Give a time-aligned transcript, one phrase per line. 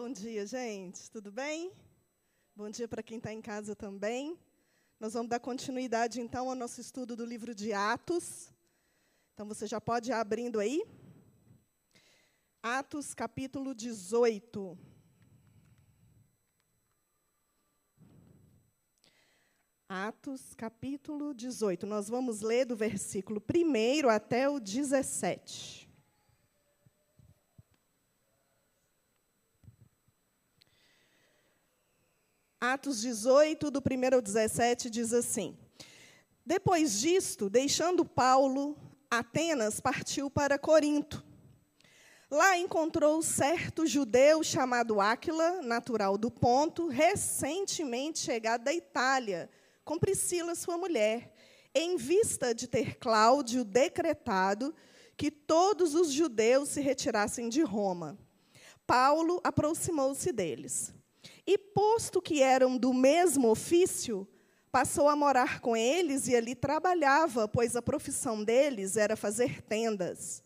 [0.00, 1.10] Bom dia, gente.
[1.10, 1.72] Tudo bem?
[2.54, 4.38] Bom dia para quem está em casa também.
[5.00, 8.48] Nós vamos dar continuidade, então, ao nosso estudo do livro de Atos.
[9.34, 10.84] Então, você já pode ir abrindo aí.
[12.62, 14.78] Atos, capítulo 18.
[19.88, 21.88] Atos, capítulo 18.
[21.88, 25.87] Nós vamos ler do versículo 1 até o 17.
[32.60, 35.56] Atos 18, do 1 ao 17, diz assim:
[36.44, 38.76] Depois disto, deixando Paulo
[39.08, 41.24] Atenas, partiu para Corinto.
[42.28, 49.48] Lá encontrou certo judeu chamado Áquila, natural do Ponto, recentemente chegado da Itália,
[49.84, 51.32] com Priscila, sua mulher,
[51.72, 54.74] em vista de ter Cláudio decretado
[55.16, 58.18] que todos os judeus se retirassem de Roma.
[58.84, 60.97] Paulo aproximou-se deles.
[61.50, 64.28] E, posto que eram do mesmo ofício,
[64.70, 70.44] passou a morar com eles e ali trabalhava, pois a profissão deles era fazer tendas.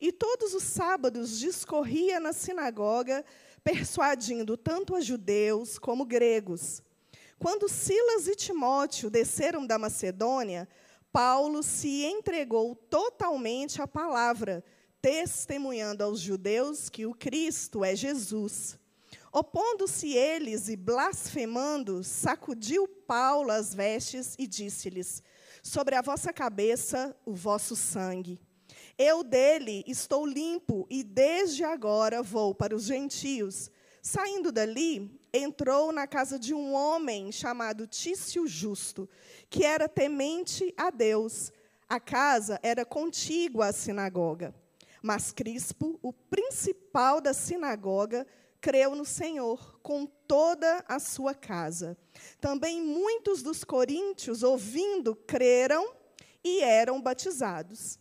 [0.00, 3.24] E todos os sábados discorria na sinagoga,
[3.62, 6.82] persuadindo tanto a judeus como gregos.
[7.38, 10.68] Quando Silas e Timóteo desceram da Macedônia,
[11.12, 14.64] Paulo se entregou totalmente à palavra,
[15.00, 18.81] testemunhando aos judeus que o Cristo é Jesus.
[19.32, 25.22] Opondo-se eles e blasfemando, sacudiu Paulo as vestes e disse-lhes:
[25.62, 28.38] Sobre a vossa cabeça o vosso sangue.
[28.98, 33.70] Eu dele estou limpo e desde agora vou para os gentios.
[34.02, 39.08] Saindo dali, entrou na casa de um homem chamado Tício Justo,
[39.48, 41.50] que era temente a Deus.
[41.88, 44.54] A casa era contígua à sinagoga.
[45.00, 48.26] Mas Crispo, o principal da sinagoga,
[48.62, 51.98] creu no Senhor com toda a sua casa.
[52.40, 55.92] Também muitos dos coríntios, ouvindo, creram
[56.44, 57.98] e eram batizados.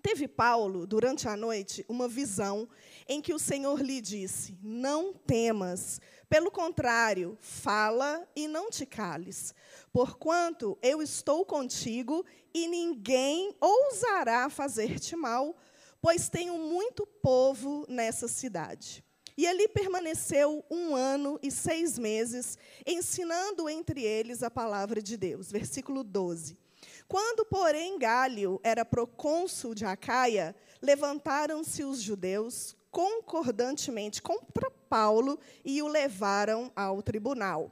[0.00, 2.66] Teve Paulo, durante a noite, uma visão
[3.06, 6.00] em que o Senhor lhe disse: Não temas,
[6.30, 9.54] pelo contrário, fala e não te cales,
[9.92, 15.54] porquanto eu estou contigo e ninguém ousará fazer-te mal,
[16.00, 19.04] pois tenho muito povo nessa cidade.
[19.38, 25.48] E ali permaneceu um ano e seis meses, ensinando entre eles a palavra de Deus.
[25.52, 26.58] Versículo 12.
[27.06, 35.86] Quando, porém, Gálio era procônsul de Acaia, levantaram-se os judeus concordantemente contra Paulo e o
[35.86, 37.70] levaram ao tribunal,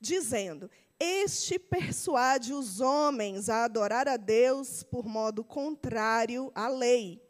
[0.00, 7.23] dizendo: Este persuade os homens a adorar a Deus por modo contrário à lei.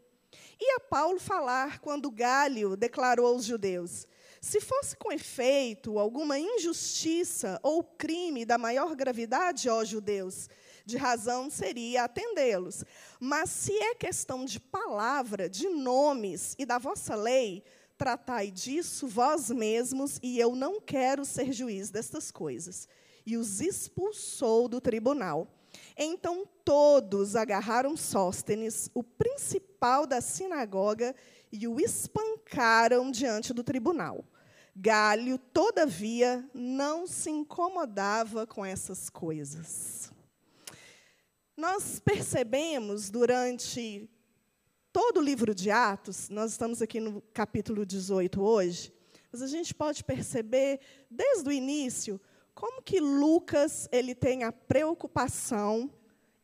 [0.61, 4.07] E a Paulo falar quando Gálio declarou aos judeus:
[4.41, 10.51] se fosse com efeito alguma injustiça ou crime da maior gravidade, ó judeus,
[10.85, 12.85] de razão seria atendê-los.
[13.19, 17.65] Mas se é questão de palavra, de nomes e da vossa lei,
[17.97, 22.87] tratai disso vós mesmos, e eu não quero ser juiz destas coisas.
[23.25, 25.49] E os expulsou do tribunal.
[25.97, 31.15] Então todos agarraram Sóstenes, o principal da sinagoga,
[31.53, 34.25] e o espancaram diante do tribunal.
[34.75, 40.11] Galho, todavia, não se incomodava com essas coisas.
[41.57, 44.11] Nós percebemos durante
[44.93, 48.93] todo o livro de Atos, nós estamos aqui no capítulo 18 hoje,
[49.31, 52.21] mas a gente pode perceber desde o início
[52.55, 55.91] como que Lucas ele tem a preocupação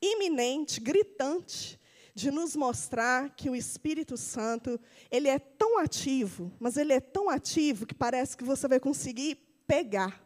[0.03, 1.79] iminente, gritante,
[2.15, 7.31] de nos mostrar que o Espírito Santo ele é tão ativo, mas ele é tão
[7.31, 10.21] ativo que parece que você vai conseguir pegar.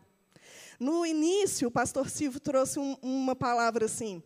[0.80, 4.22] No início, o pastor Silvio trouxe um, uma palavra assim: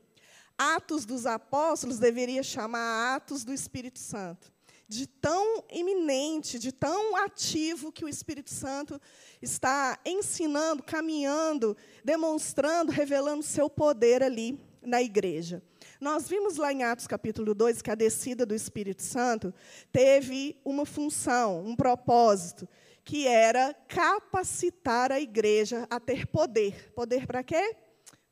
[0.57, 4.53] Atos dos Apóstolos deveria chamar Atos do Espírito Santo
[4.89, 8.99] de tão iminente, de tão ativo que o Espírito Santo
[9.43, 15.63] está ensinando, caminhando, demonstrando, revelando seu poder ali na igreja.
[16.01, 19.53] Nós vimos lá em Atos capítulo 2 que a descida do Espírito Santo
[19.93, 22.67] teve uma função, um propósito,
[23.05, 26.93] que era capacitar a igreja a ter poder.
[26.95, 27.77] Poder para quê?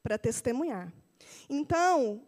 [0.03, 0.93] Para testemunhar.
[1.51, 2.23] Então,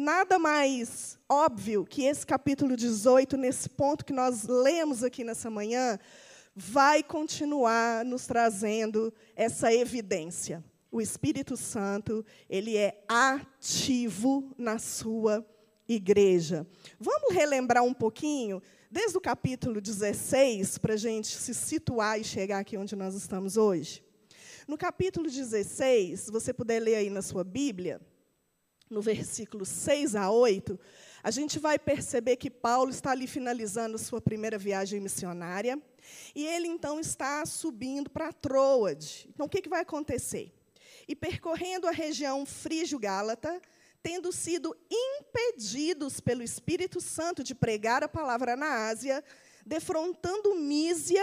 [0.00, 5.98] nada mais óbvio que esse capítulo 18, nesse ponto que nós lemos aqui nessa manhã,
[6.56, 10.64] vai continuar nos trazendo essa evidência.
[10.90, 15.46] O Espírito Santo, ele é ativo na sua
[15.86, 16.66] igreja.
[16.98, 22.58] Vamos relembrar um pouquinho desde o capítulo 16, para a gente se situar e chegar
[22.58, 24.02] aqui onde nós estamos hoje.
[24.66, 28.00] No capítulo 16, se você puder ler aí na sua Bíblia,
[28.90, 30.78] no versículo 6 a 8,
[31.22, 35.80] a gente vai perceber que Paulo está ali finalizando sua primeira viagem missionária,
[36.34, 39.28] e ele então está subindo para Troade.
[39.32, 40.52] Então, o que, que vai acontecer?
[41.06, 43.60] E percorrendo a região frígio-gálata,
[44.02, 49.22] tendo sido impedidos pelo Espírito Santo de pregar a palavra na Ásia,
[49.64, 51.22] defrontando Mísia,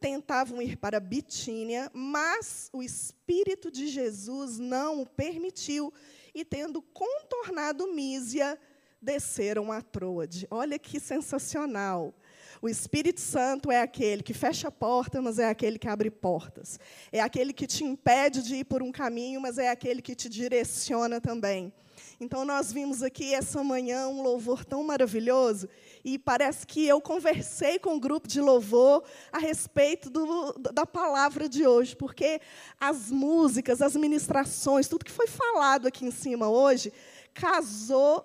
[0.00, 5.92] tentavam ir para Bitínia, mas o Espírito de Jesus não o permitiu,
[6.34, 8.58] e tendo contornado Mísia,
[9.00, 10.46] desceram a Troade.
[10.50, 12.14] Olha que sensacional.
[12.60, 16.80] O Espírito Santo é aquele que fecha a porta, mas é aquele que abre portas.
[17.12, 20.28] É aquele que te impede de ir por um caminho, mas é aquele que te
[20.28, 21.72] direciona também.
[22.20, 25.68] Então, nós vimos aqui essa manhã um louvor tão maravilhoso,
[26.04, 29.02] e parece que eu conversei com o um grupo de louvor
[29.32, 32.40] a respeito do, da palavra de hoje, porque
[32.78, 36.92] as músicas, as ministrações, tudo que foi falado aqui em cima hoje,
[37.32, 38.24] casou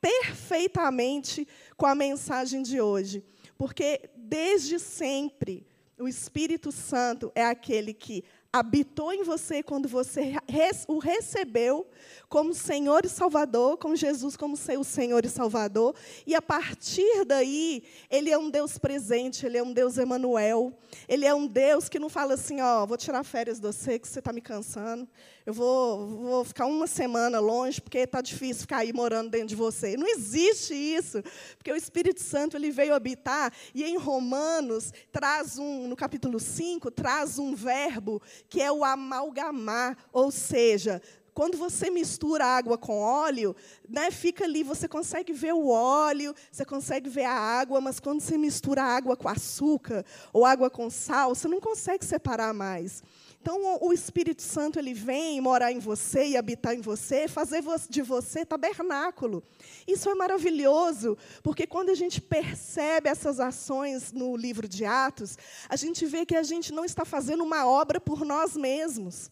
[0.00, 1.46] perfeitamente
[1.76, 3.24] com a mensagem de hoje.
[3.56, 5.64] Porque desde sempre
[5.98, 10.34] o Espírito Santo é aquele que habitou em você quando você
[10.88, 11.86] o recebeu
[12.32, 15.94] como Senhor e Salvador, com Jesus como seu Senhor e Salvador,
[16.26, 20.72] e a partir daí, ele é um Deus presente, ele é um Deus Emanuel,
[21.06, 24.08] ele é um Deus que não fala assim, ó, vou tirar férias de você que
[24.08, 25.06] você está me cansando,
[25.44, 29.56] eu vou, vou ficar uma semana longe porque está difícil ficar aí morando dentro de
[29.56, 29.96] você.
[29.96, 31.22] Não existe isso,
[31.58, 36.90] porque o Espírito Santo ele veio habitar e em Romanos traz um, no capítulo 5,
[36.92, 41.02] traz um verbo que é o amalgamar, ou seja,
[41.34, 43.56] quando você mistura água com óleo,
[43.88, 48.20] né, fica ali, você consegue ver o óleo, você consegue ver a água, mas quando
[48.20, 53.02] você mistura água com açúcar ou água com sal, você não consegue separar mais.
[53.40, 58.00] Então, o Espírito Santo ele vem morar em você e habitar em você, fazer de
[58.00, 59.42] você tabernáculo.
[59.84, 65.36] Isso é maravilhoso, porque quando a gente percebe essas ações no livro de Atos,
[65.68, 69.28] a gente vê que a gente não está fazendo uma obra por nós mesmos.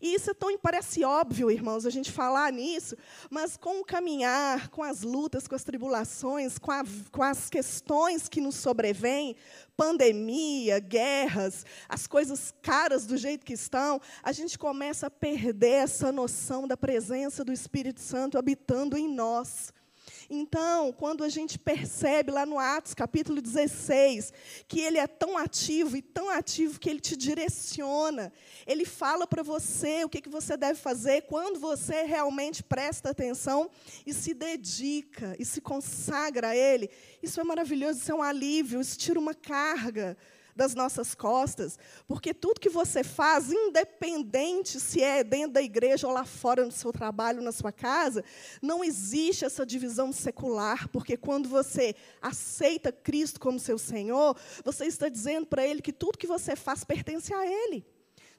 [0.00, 2.96] E isso é tão, parece óbvio, irmãos, a gente falar nisso,
[3.30, 8.28] mas com o caminhar, com as lutas, com as tribulações, com, a, com as questões
[8.28, 9.36] que nos sobrevêm,
[9.76, 16.12] pandemia, guerras, as coisas caras do jeito que estão, a gente começa a perder essa
[16.12, 19.72] noção da presença do Espírito Santo habitando em nós.
[20.28, 24.32] Então, quando a gente percebe lá no Atos, capítulo 16,
[24.68, 28.32] que ele é tão ativo e tão ativo que ele te direciona,
[28.66, 33.70] ele fala para você o que, que você deve fazer quando você realmente presta atenção
[34.06, 36.90] e se dedica e se consagra a ele.
[37.22, 40.16] Isso é maravilhoso, isso é um alívio, isso tira uma carga
[40.54, 46.12] das nossas costas, porque tudo que você faz, independente se é dentro da igreja ou
[46.12, 48.24] lá fora no seu trabalho, na sua casa,
[48.60, 55.08] não existe essa divisão secular, porque quando você aceita Cristo como seu Senhor, você está
[55.08, 57.84] dizendo para Ele que tudo que você faz pertence a Ele.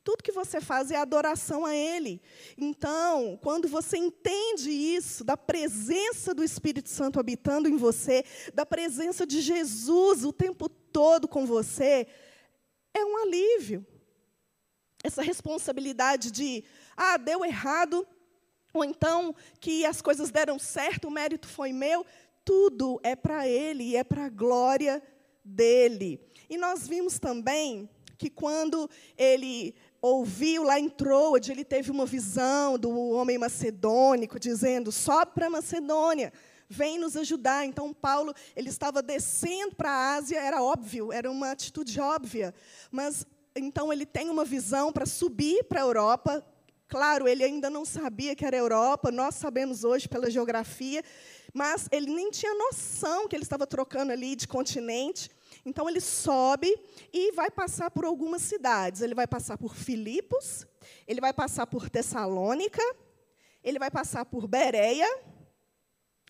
[0.04, 2.22] Tudo que você faz é adoração a Ele.
[2.58, 9.26] Então, quando você entende isso, da presença do Espírito Santo habitando em você, da presença
[9.26, 12.06] de Jesus o tempo todo com você,
[12.94, 13.86] é um alívio.
[15.02, 16.66] Essa responsabilidade de,
[16.98, 18.06] ah, deu errado,
[18.74, 22.06] ou então que as coisas deram certo, o mérito foi meu,
[22.44, 25.02] tudo é para Ele e é para a glória
[25.46, 26.20] dele.
[26.50, 32.78] E nós vimos também que quando ele ouviu lá em Troade, ele teve uma visão
[32.78, 36.34] do homem macedônico dizendo: sobe para Macedônia,
[36.68, 37.66] vem nos ajudar.
[37.66, 42.54] Então Paulo ele estava descendo para a Ásia, era óbvio, era uma atitude óbvia,
[42.92, 46.46] mas então ele tem uma visão para subir para a Europa.
[46.90, 51.02] Claro, ele ainda não sabia que era Europa, nós sabemos hoje pela geografia,
[51.54, 55.32] mas ele nem tinha noção que ele estava trocando ali de continente.
[55.66, 56.78] Então ele sobe
[57.12, 59.02] e vai passar por algumas cidades.
[59.02, 60.68] Ele vai passar por Filipos,
[61.08, 62.82] ele vai passar por Tessalônica,
[63.64, 65.08] ele vai passar por Bereia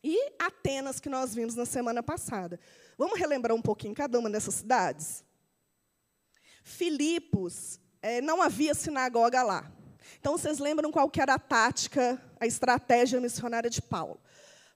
[0.04, 2.60] e Atenas, que nós vimos na semana passada.
[2.98, 5.24] Vamos relembrar um pouquinho cada uma dessas cidades?
[6.64, 9.72] Filipos, é, não havia sinagoga lá.
[10.20, 14.20] Então, vocês lembram qual era a tática, a estratégia missionária de Paulo?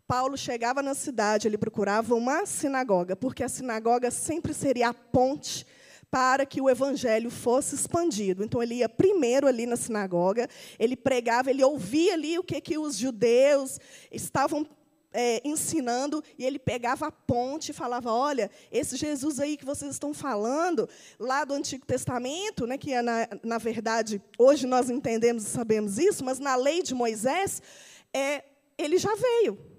[0.07, 5.65] Paulo chegava na cidade, ele procurava uma sinagoga, porque a sinagoga sempre seria a ponte
[6.09, 8.43] para que o evangelho fosse expandido.
[8.43, 10.47] Então ele ia primeiro ali na sinagoga,
[10.79, 14.65] ele pregava, ele ouvia ali o que que os judeus estavam
[15.11, 19.91] é, ensinando e ele pegava a ponte e falava: Olha, esse Jesus aí que vocês
[19.91, 20.87] estão falando,
[21.19, 25.97] lá do Antigo Testamento, né, que é na, na verdade, hoje nós entendemos e sabemos
[25.97, 27.61] isso, mas na lei de Moisés,
[28.13, 28.43] é,
[28.77, 29.76] ele já veio.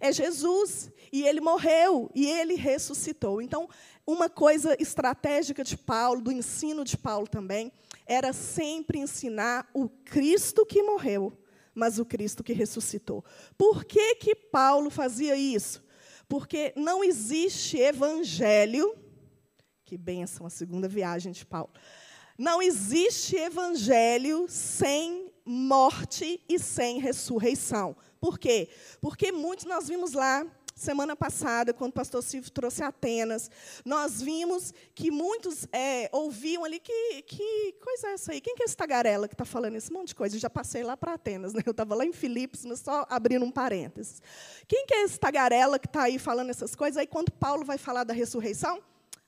[0.00, 3.40] É Jesus, e ele morreu, e ele ressuscitou.
[3.42, 3.68] Então,
[4.06, 7.72] uma coisa estratégica de Paulo, do ensino de Paulo também,
[8.06, 11.32] era sempre ensinar o Cristo que morreu
[11.78, 13.24] mas o Cristo que ressuscitou.
[13.56, 15.80] Por que, que Paulo fazia isso?
[16.28, 18.94] Porque não existe evangelho,
[19.84, 21.70] que benção a segunda viagem de Paulo.
[22.36, 27.96] Não existe evangelho sem morte e sem ressurreição.
[28.20, 28.68] Por quê?
[29.00, 30.46] Porque muitos nós vimos lá
[30.78, 33.50] semana passada, quando o pastor Silvio trouxe Atenas,
[33.84, 38.40] nós vimos que muitos é, ouviam ali que, que coisa é essa aí?
[38.40, 40.36] Quem que é esse tagarela que está falando esse monte de coisa?
[40.36, 41.62] Eu já passei lá para Atenas, né?
[41.66, 44.22] eu estava lá em Filipos, mas só abrindo um parênteses.
[44.68, 46.96] Quem que é esse tagarela que está aí falando essas coisas?
[46.96, 48.80] Aí, quando Paulo vai falar da ressurreição,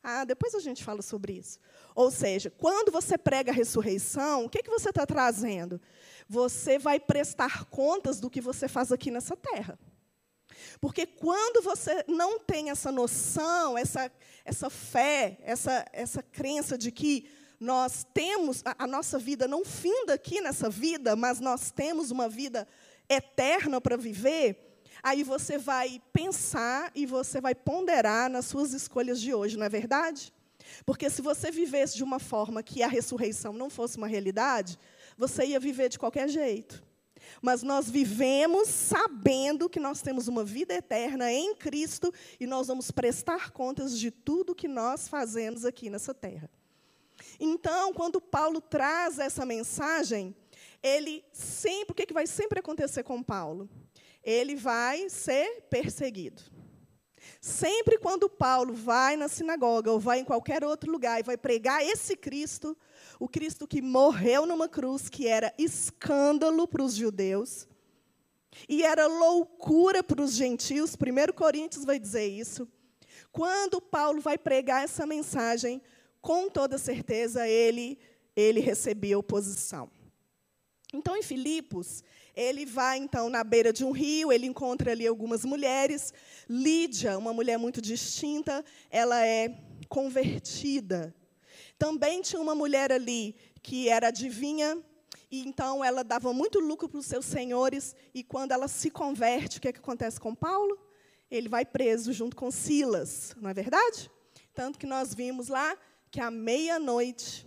[0.03, 1.59] ah, depois a gente fala sobre isso.
[1.95, 5.81] Ou seja, quando você prega a ressurreição, o que, que você está trazendo?
[6.31, 9.77] Você vai prestar contas do que você faz aqui nessa terra.
[10.81, 14.09] Porque quando você não tem essa noção, essa,
[14.45, 20.15] essa fé, essa, essa crença de que nós temos, a, a nossa vida não finda
[20.15, 22.65] aqui nessa vida, mas nós temos uma vida
[23.09, 29.35] eterna para viver, aí você vai pensar e você vai ponderar nas suas escolhas de
[29.35, 30.33] hoje, não é verdade?
[30.87, 34.79] Porque se você vivesse de uma forma que a ressurreição não fosse uma realidade,
[35.21, 36.83] você ia viver de qualquer jeito.
[37.43, 42.91] Mas nós vivemos sabendo que nós temos uma vida eterna em Cristo e nós vamos
[42.91, 46.51] prestar contas de tudo que nós fazemos aqui nessa terra.
[47.39, 50.35] Então, quando Paulo traz essa mensagem,
[50.83, 53.69] ele sempre, o que, que vai sempre acontecer com Paulo?
[54.25, 56.43] Ele vai ser perseguido.
[57.41, 61.83] Sempre quando Paulo vai na sinagoga ou vai em qualquer outro lugar e vai pregar
[61.83, 62.77] esse Cristo,
[63.21, 67.69] o Cristo que morreu numa cruz, que era escândalo para os judeus,
[68.67, 72.67] e era loucura para os gentios, 1 Coríntios vai dizer isso.
[73.31, 75.83] Quando Paulo vai pregar essa mensagem,
[76.23, 77.99] com toda certeza ele,
[78.35, 79.91] ele recebia oposição.
[80.93, 82.03] Então, em Filipos,
[82.35, 86.13] ele vai então na beira de um rio, ele encontra ali algumas mulheres.
[86.49, 89.57] Lídia, uma mulher muito distinta, ela é
[89.89, 91.15] convertida.
[91.81, 94.79] Também tinha uma mulher ali que era adivinha,
[95.31, 99.57] e então ela dava muito lucro para os seus senhores, e quando ela se converte,
[99.57, 100.79] o que, é que acontece com Paulo?
[101.31, 104.11] Ele vai preso junto com Silas, não é verdade?
[104.53, 105.75] Tanto que nós vimos lá
[106.11, 107.47] que à meia-noite,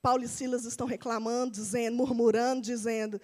[0.00, 3.20] Paulo e Silas estão reclamando, dizendo, murmurando, dizendo: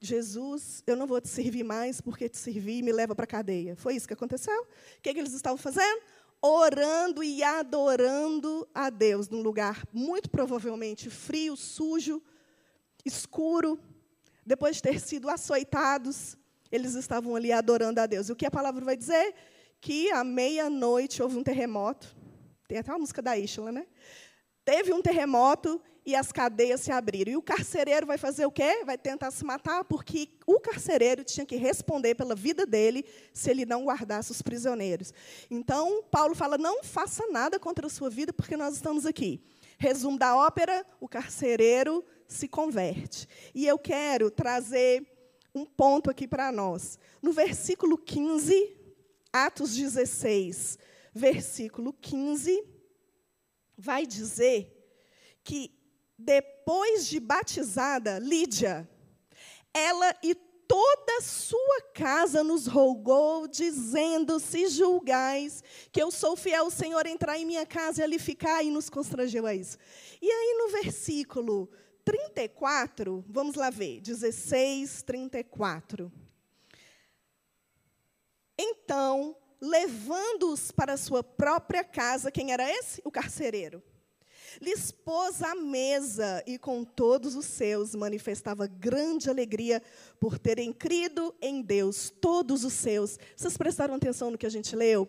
[0.00, 3.28] Jesus, eu não vou te servir mais porque te servi e me leva para a
[3.28, 3.76] cadeia.
[3.76, 4.60] Foi isso que aconteceu?
[4.62, 6.02] O que, é que eles estavam fazendo?
[6.46, 12.22] Orando e adorando a Deus, num lugar muito provavelmente frio, sujo,
[13.02, 13.80] escuro.
[14.44, 16.36] Depois de ter sido açoitados,
[16.70, 18.28] eles estavam ali adorando a Deus.
[18.28, 19.34] E o que a palavra vai dizer?
[19.80, 22.14] Que à meia-noite houve um terremoto.
[22.68, 23.86] Tem até uma música da Ishla, né?
[24.66, 27.32] Teve um terremoto e as cadeias se abriram.
[27.32, 28.82] E o carcereiro vai fazer o quê?
[28.84, 33.64] Vai tentar se matar, porque o carcereiro tinha que responder pela vida dele se ele
[33.64, 35.12] não guardasse os prisioneiros.
[35.50, 39.42] Então, Paulo fala: não faça nada contra a sua vida, porque nós estamos aqui.
[39.78, 43.26] Resumo da ópera: o carcereiro se converte.
[43.54, 45.06] E eu quero trazer
[45.54, 46.98] um ponto aqui para nós.
[47.22, 48.76] No versículo 15,
[49.32, 50.78] Atos 16,
[51.14, 52.62] versículo 15,
[53.76, 54.70] vai dizer
[55.42, 55.72] que
[56.24, 58.88] depois de batizada, Lídia,
[59.72, 65.62] ela e toda sua casa nos rogou, dizendo: Se julgais
[65.92, 68.88] que eu sou fiel ao Senhor, entrar em minha casa e ali ficar, e nos
[68.88, 69.76] constrangeu a isso.
[70.20, 71.68] E aí, no versículo
[72.04, 76.10] 34, vamos lá ver, 16, 34.
[78.58, 83.02] Então, levando-os para sua própria casa, quem era esse?
[83.04, 83.82] O carcereiro
[84.60, 89.82] lhes pôs à mesa e com todos os seus manifestava grande alegria
[90.18, 93.18] por terem crido em Deus, todos os seus.
[93.36, 95.08] Vocês prestaram atenção no que a gente leu?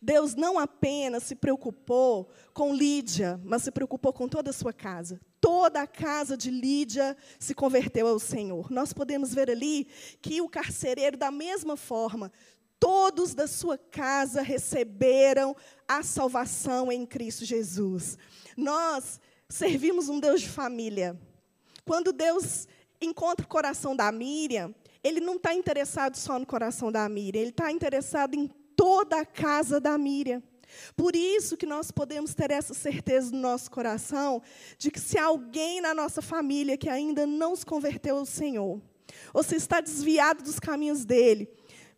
[0.00, 5.20] Deus não apenas se preocupou com Lídia, mas se preocupou com toda a sua casa.
[5.40, 8.70] Toda a casa de Lídia se converteu ao Senhor.
[8.70, 9.88] Nós podemos ver ali
[10.20, 12.30] que o carcereiro, da mesma forma,
[12.78, 15.54] todos da sua casa receberam
[15.90, 18.16] a salvação em Cristo Jesus.
[18.56, 21.20] Nós servimos um Deus de família.
[21.84, 22.68] Quando Deus
[23.00, 27.50] encontra o coração da Miriam, ele não está interessado só no coração da Miriam, ele
[27.50, 30.40] está interessado em toda a casa da Miriam.
[30.94, 34.40] Por isso que nós podemos ter essa certeza no nosso coração
[34.78, 38.80] de que se alguém na nossa família que ainda não se converteu ao Senhor,
[39.34, 41.50] ou se está desviado dos caminhos dele,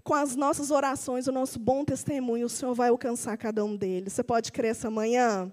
[0.03, 4.13] com as nossas orações, o nosso bom testemunho, o Senhor vai alcançar cada um deles.
[4.13, 5.53] Você pode crer essa manhã?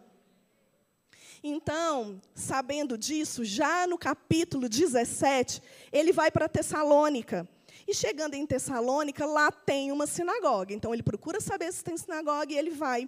[1.43, 7.47] Então, sabendo disso, já no capítulo 17, ele vai para Tessalônica.
[7.87, 10.73] E chegando em Tessalônica, lá tem uma sinagoga.
[10.73, 13.07] Então, ele procura saber se tem sinagoga e ele vai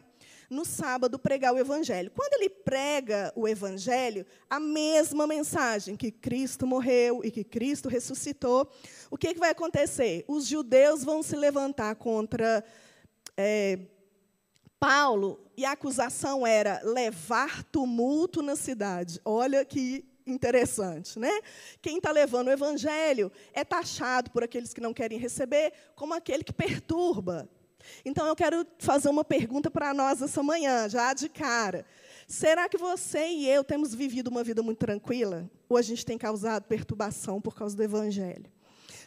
[0.51, 2.11] no sábado pregar o evangelho.
[2.11, 8.69] Quando ele prega o evangelho, a mesma mensagem que Cristo morreu e que Cristo ressuscitou,
[9.09, 10.25] o que, que vai acontecer?
[10.27, 12.61] Os judeus vão se levantar contra
[13.37, 13.79] é,
[14.77, 19.21] Paulo e a acusação era levar tumulto na cidade.
[19.23, 21.31] Olha que interessante, né?
[21.81, 26.43] Quem está levando o evangelho é taxado por aqueles que não querem receber como aquele
[26.43, 27.49] que perturba,
[28.03, 31.85] então eu quero fazer uma pergunta para nós essa manhã, já de cara.
[32.27, 35.49] Será que você e eu temos vivido uma vida muito tranquila?
[35.67, 38.49] Ou a gente tem causado perturbação por causa do Evangelho?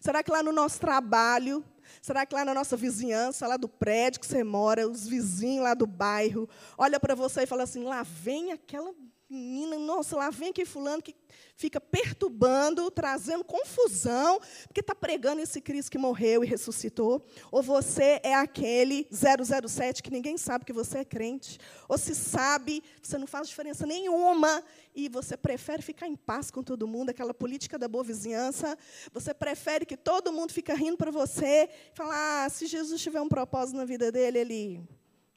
[0.00, 1.64] Será que lá no nosso trabalho,
[2.02, 5.72] será que lá na nossa vizinhança, lá do prédio que você mora, os vizinhos lá
[5.72, 8.92] do bairro, olha para você e fala assim: lá vem aquela
[9.28, 11.14] menina, nossa, lá vem aquele fulano que
[11.56, 17.24] fica perturbando, trazendo confusão, porque está pregando esse Cristo que morreu e ressuscitou.
[17.50, 21.58] Ou você é aquele 007 que ninguém sabe que você é crente.
[21.88, 24.62] Ou se sabe, você não faz diferença nenhuma
[24.94, 28.76] e você prefere ficar em paz com todo mundo, aquela política da boa vizinhança.
[29.12, 33.28] Você prefere que todo mundo fique rindo para você, falar: ah, se Jesus tiver um
[33.28, 34.82] propósito na vida dele, ele,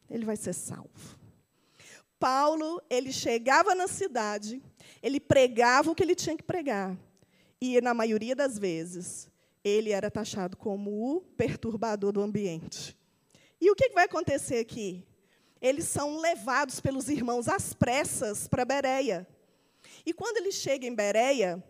[0.10, 1.27] ele vai ser salvo.
[2.20, 4.62] Paulo, ele chegava na cidade,
[5.02, 6.98] ele pregava o que ele tinha que pregar.
[7.60, 9.30] E, na maioria das vezes,
[9.64, 12.96] ele era taxado como o perturbador do ambiente.
[13.60, 15.04] E o que vai acontecer aqui?
[15.62, 19.28] Eles são levados pelos irmãos às pressas para Bereia.
[20.06, 21.64] E quando ele chega em Bereia,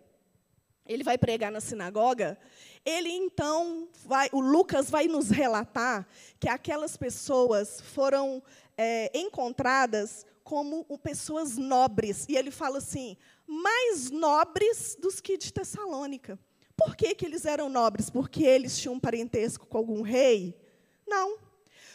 [0.85, 2.37] ele vai pregar na sinagoga,
[2.85, 6.07] ele então vai, o Lucas vai nos relatar
[6.39, 8.41] que aquelas pessoas foram
[8.77, 12.25] é, encontradas como pessoas nobres.
[12.29, 16.39] E ele fala assim: mais nobres dos que de Tessalônica.
[16.73, 18.09] Por que, que eles eram nobres?
[18.09, 20.57] Porque eles tinham um parentesco com algum rei?
[21.05, 21.37] Não.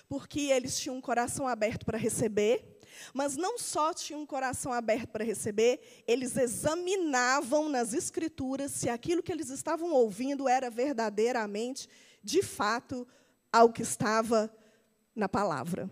[0.06, 2.78] Porque eles tinham um coração aberto para receber,
[3.14, 9.22] mas não só tinham um coração aberto para receber, eles examinavam nas escrituras se aquilo
[9.22, 11.88] que eles estavam ouvindo era verdadeiramente,
[12.22, 13.08] de fato,
[13.50, 14.54] ao que estava
[15.16, 15.88] na palavra.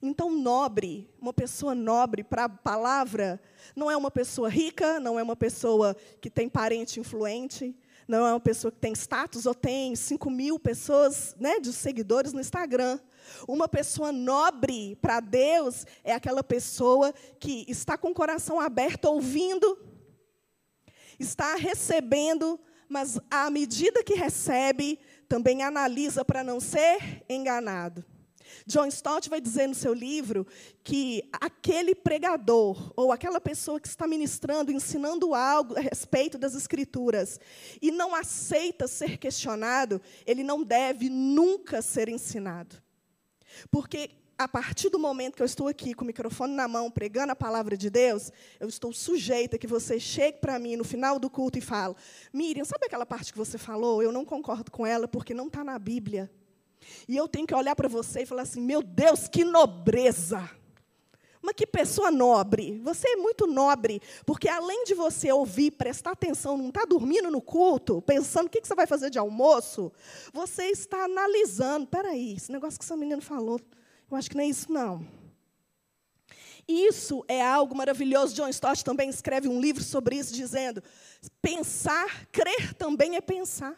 [0.00, 3.40] Então, nobre, uma pessoa nobre para a palavra,
[3.74, 7.74] não é uma pessoa rica, não é uma pessoa que tem parente influente,
[8.06, 12.32] não é uma pessoa que tem status ou tem 5 mil pessoas né, de seguidores
[12.32, 12.98] no Instagram.
[13.48, 19.78] Uma pessoa nobre para Deus é aquela pessoa que está com o coração aberto, ouvindo,
[21.18, 28.04] está recebendo, mas à medida que recebe, também analisa para não ser enganado.
[28.66, 30.46] John Stott vai dizer no seu livro
[30.82, 37.38] que aquele pregador, ou aquela pessoa que está ministrando, ensinando algo a respeito das Escrituras,
[37.80, 42.82] e não aceita ser questionado, ele não deve nunca ser ensinado.
[43.70, 47.32] Porque a partir do momento que eu estou aqui com o microfone na mão, pregando
[47.32, 51.30] a palavra de Deus, eu estou sujeita que você chegue para mim no final do
[51.30, 51.94] culto e fale:
[52.32, 54.02] Miriam, sabe aquela parte que você falou?
[54.02, 56.30] Eu não concordo com ela porque não está na Bíblia.
[57.08, 60.50] E eu tenho que olhar para você e falar assim: meu Deus, que nobreza!
[61.40, 62.80] Mas que pessoa nobre!
[62.82, 67.42] Você é muito nobre, porque além de você ouvir, prestar atenção, não está dormindo no
[67.42, 69.92] culto, pensando o que você vai fazer de almoço,
[70.32, 71.86] você está analisando.
[71.86, 73.60] Peraí, esse negócio que essa menina falou,
[74.10, 75.06] eu acho que não é isso, não.
[76.66, 78.34] Isso é algo maravilhoso.
[78.34, 80.82] John Stott também escreve um livro sobre isso, dizendo:
[81.42, 83.76] pensar, crer também é pensar.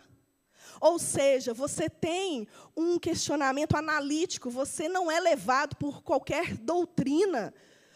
[0.81, 7.53] Ou seja, você tem um questionamento analítico, você não é levado por qualquer doutrina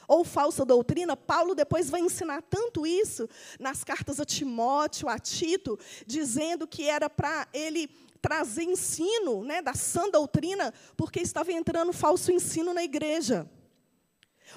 [0.08, 1.16] ou falsa doutrina.
[1.16, 3.28] Paulo depois vai ensinar tanto isso
[3.60, 7.88] nas cartas a Timóteo, a Tito, dizendo que era para ele
[8.20, 13.48] trazer ensino né, da sã doutrina, porque estava entrando falso ensino na igreja.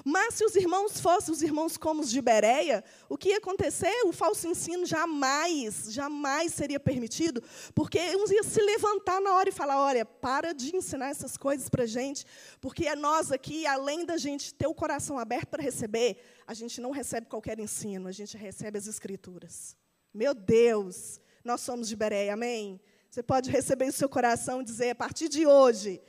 [0.04, 3.92] Mas se os irmãos fossem os irmãos como os de Bereia, o que ia acontecer?
[4.06, 7.42] O falso ensino jamais, jamais seria permitido,
[7.74, 11.68] porque uns iam se levantar na hora e falar: olha, para de ensinar essas coisas
[11.68, 12.24] para a gente,
[12.60, 16.80] porque é nós aqui, além da gente ter o coração aberto para receber, a gente
[16.80, 19.76] não recebe qualquer ensino, a gente recebe as escrituras.
[20.12, 22.80] Meu Deus, nós somos de Bereia, amém?
[23.10, 26.02] Você pode receber em seu coração e dizer, a partir de hoje,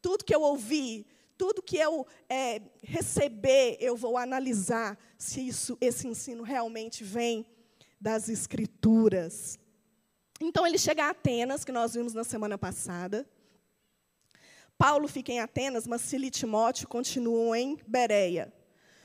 [0.00, 6.08] tudo que eu ouvi, tudo que eu é, receber, eu vou analisar se isso, esse
[6.08, 7.46] ensino realmente vem
[8.00, 9.58] das Escrituras.
[10.40, 13.28] Então ele chega a Atenas, que nós vimos na semana passada.
[14.78, 18.52] Paulo fica em Atenas, mas Sila e Timóteo continuam em Bereia.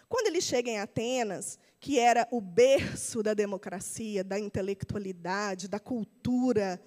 [0.10, 6.82] Quando ele chega em Atenas, que era o berço da democracia, da intelectualidade, da cultura,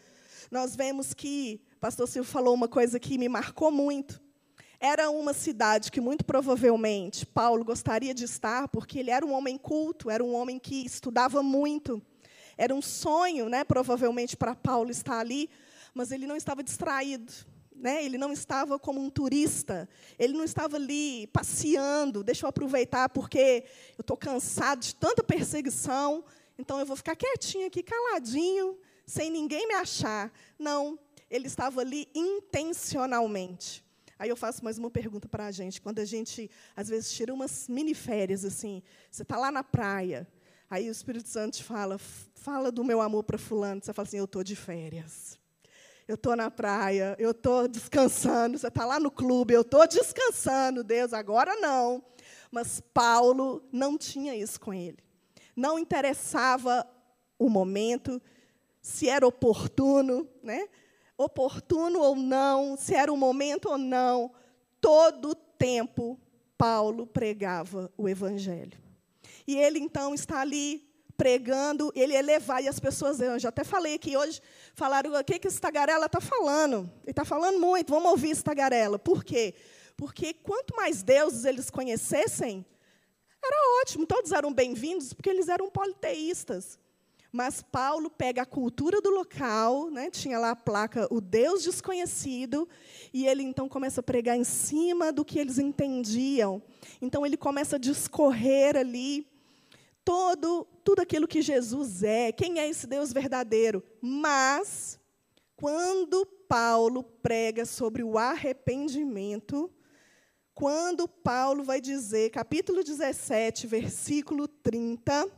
[0.51, 4.23] nós vemos que, pastor Silvio falou uma coisa que me marcou muito.
[4.87, 9.57] Era uma cidade que muito provavelmente Paulo gostaria de estar, porque ele era um homem
[9.57, 12.03] culto, era um homem que estudava muito.
[12.55, 15.49] Era um sonho, né, provavelmente, para Paulo estar ali,
[15.94, 17.33] mas ele não estava distraído.
[17.75, 18.05] Né?
[18.05, 22.23] Ele não estava como um turista, ele não estava ali passeando.
[22.23, 23.64] Deixa eu aproveitar porque
[23.97, 26.23] eu estou cansado de tanta perseguição,
[26.59, 30.31] então eu vou ficar quietinho aqui, caladinho, sem ninguém me achar.
[30.59, 30.99] Não,
[31.31, 33.84] ele estava ali intencionalmente.
[34.18, 35.81] Aí eu faço mais uma pergunta para a gente.
[35.81, 40.27] Quando a gente, às vezes, tira umas mini férias, assim, você está lá na praia,
[40.70, 41.98] aí o Espírito Santo te fala,
[42.35, 43.81] fala do meu amor para fulano.
[43.83, 45.38] Você fala assim, eu estou de férias.
[46.07, 48.59] Eu estou na praia, eu estou descansando.
[48.59, 50.85] Você está lá no clube, eu estou descansando.
[50.85, 52.05] Deus, agora não.
[52.50, 54.98] Mas Paulo não tinha isso com ele.
[55.57, 56.87] Não interessava
[57.38, 58.20] o momento,
[58.81, 60.68] se era oportuno, né?
[61.16, 64.33] Oportuno ou não, se era o momento ou não,
[64.81, 66.18] todo o tempo
[66.57, 68.79] Paulo pregava o evangelho.
[69.46, 73.62] E ele então está ali pregando, ele ia levar, e as pessoas, eu já até
[73.62, 74.40] falei aqui hoje,
[74.74, 76.90] falaram, o que, que esse tagarela está falando?
[77.03, 78.98] Ele está falando muito, vamos ouvir esse tagarela.
[78.98, 79.55] Por quê?
[79.96, 82.66] Porque quanto mais deuses eles conhecessem,
[83.42, 86.79] era ótimo, todos eram bem-vindos, porque eles eram politeístas.
[87.35, 92.68] Mas Paulo pega a cultura do local, né, tinha lá a placa O Deus Desconhecido,
[93.12, 96.62] e ele então começa a pregar em cima do que eles entendiam.
[97.03, 99.27] Então ele começa a discorrer ali
[100.05, 103.83] todo, tudo aquilo que Jesus é, quem é esse Deus verdadeiro.
[104.01, 105.01] Mas,
[105.57, 109.68] quando Paulo prega sobre o arrependimento,
[110.55, 115.29] quando Paulo vai dizer, capítulo 17, versículo 30,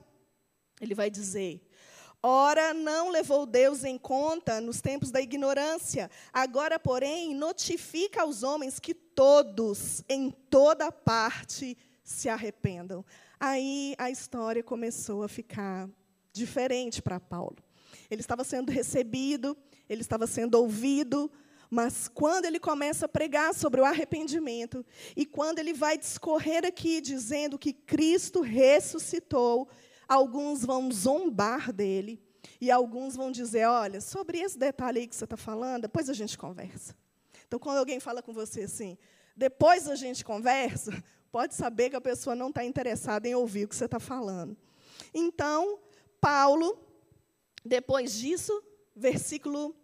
[0.78, 1.65] ele vai dizer:
[2.28, 6.10] Ora, não levou Deus em conta nos tempos da ignorância.
[6.32, 13.04] Agora, porém, notifica aos homens que todos, em toda parte, se arrependam.
[13.38, 15.88] Aí a história começou a ficar
[16.32, 17.58] diferente para Paulo.
[18.10, 19.56] Ele estava sendo recebido,
[19.88, 21.30] ele estava sendo ouvido,
[21.70, 24.84] mas quando ele começa a pregar sobre o arrependimento,
[25.16, 29.68] e quando ele vai discorrer aqui dizendo que Cristo ressuscitou,
[30.08, 32.20] alguns vão zombar dele,
[32.60, 36.14] e alguns vão dizer: olha, sobre esse detalhe aí que você está falando, depois a
[36.14, 36.94] gente conversa.
[37.46, 38.98] Então, quando alguém fala com você assim,
[39.36, 40.92] depois a gente conversa,
[41.30, 44.56] pode saber que a pessoa não está interessada em ouvir o que você está falando.
[45.12, 45.78] Então,
[46.20, 46.78] Paulo,
[47.64, 48.62] depois disso,
[48.94, 49.74] versículo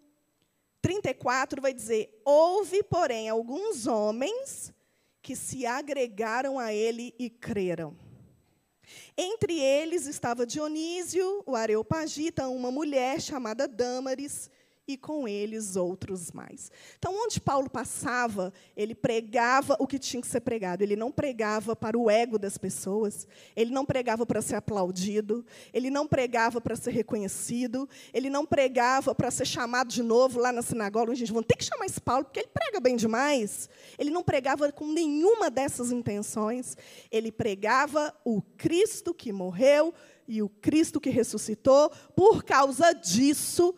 [0.81, 4.73] 34 vai dizer: Houve, porém, alguns homens
[5.21, 7.97] que se agregaram a ele e creram.
[9.17, 14.51] Entre eles estava Dionísio, o Areopagita, uma mulher chamada Dâmaris,
[14.93, 16.71] e com eles outros mais.
[16.99, 20.83] Então, onde Paulo passava, ele pregava o que tinha que ser pregado.
[20.83, 23.27] Ele não pregava para o ego das pessoas,
[23.57, 29.15] ele não pregava para ser aplaudido, ele não pregava para ser reconhecido, ele não pregava
[29.15, 31.13] para ser chamado de novo lá na sinagoga.
[31.13, 33.69] A gente vai ter que chamar esse Paulo, porque ele prega bem demais.
[33.99, 36.77] Ele não pregava com nenhuma dessas intenções.
[37.11, 39.95] Ele pregava o Cristo que morreu
[40.27, 41.91] e o Cristo que ressuscitou.
[42.15, 43.75] Por causa disso,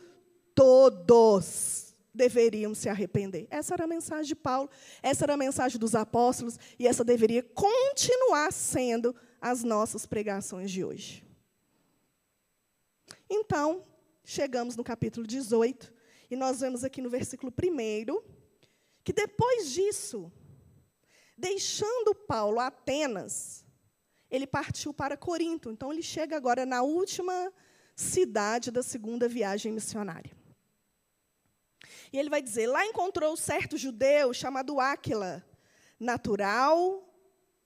[0.54, 3.46] todos deveriam se arrepender.
[3.50, 4.70] Essa era a mensagem de Paulo,
[5.02, 10.84] essa era a mensagem dos apóstolos, e essa deveria continuar sendo as nossas pregações de
[10.84, 11.24] hoje.
[13.28, 13.82] Então,
[14.24, 15.92] chegamos no capítulo 18,
[16.30, 18.44] e nós vemos aqui no versículo 1
[19.02, 20.32] que depois disso,
[21.36, 23.66] deixando Paulo Atenas,
[24.30, 25.70] ele partiu para Corinto.
[25.70, 27.52] Então, ele chega agora na última
[27.94, 30.43] cidade da segunda viagem missionária.
[32.14, 35.44] E ele vai dizer: lá encontrou certo judeu chamado Áquila,
[35.98, 37.12] natural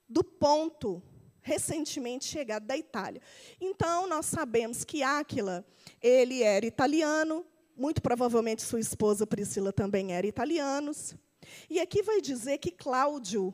[0.08, 1.02] do ponto,
[1.42, 3.20] recentemente chegado da Itália.
[3.61, 5.66] Então, nós sabemos que Áquila,
[6.00, 7.44] ele era italiano,
[7.76, 11.14] muito provavelmente sua esposa Priscila também era italianos.
[11.68, 13.52] E aqui vai dizer que Cláudio,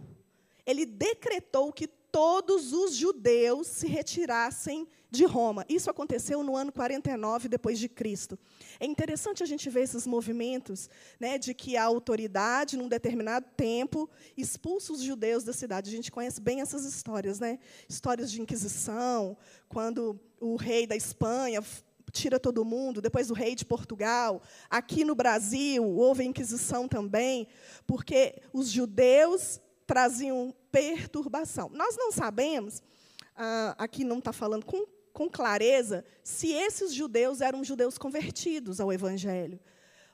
[0.64, 5.64] ele decretou que todos os judeus se retirassem de Roma.
[5.68, 8.38] Isso aconteceu no ano 49 depois de Cristo.
[8.78, 14.08] É interessante a gente ver esses movimentos, né, de que a autoridade, num determinado tempo,
[14.36, 15.90] expulsa os judeus da cidade.
[15.90, 17.58] A gente conhece bem essas histórias, né?
[17.88, 19.36] Histórias de Inquisição,
[19.68, 21.62] quando o rei da Espanha
[22.12, 24.40] tira todo mundo, depois o rei de Portugal.
[24.70, 27.48] Aqui no Brasil houve Inquisição também,
[27.86, 31.70] porque os judeus traziam perturbação.
[31.72, 32.82] Nós não sabemos,
[33.36, 38.92] ah, aqui não está falando com, com clareza, se esses judeus eram judeus convertidos ao
[38.92, 39.60] Evangelho.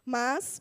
[0.04, 0.60] Mas,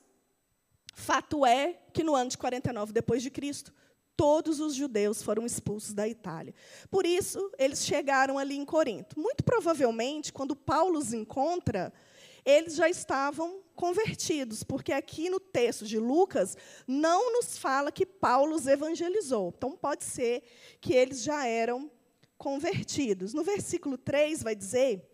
[0.95, 3.73] fato é que no ano de 49 depois de Cristo,
[4.15, 6.55] todos os judeus foram expulsos da Itália.
[6.89, 9.19] Por isso, eles chegaram ali em Corinto.
[9.19, 11.91] Muito provavelmente, quando Paulo os encontra,
[12.45, 18.55] eles já estavam convertidos, porque aqui no texto de Lucas não nos fala que Paulo
[18.55, 19.53] os evangelizou.
[19.57, 20.43] Então, pode ser
[20.79, 21.91] que eles já eram
[22.39, 23.33] convertidos.
[23.33, 25.07] No versículo 3 vai dizer: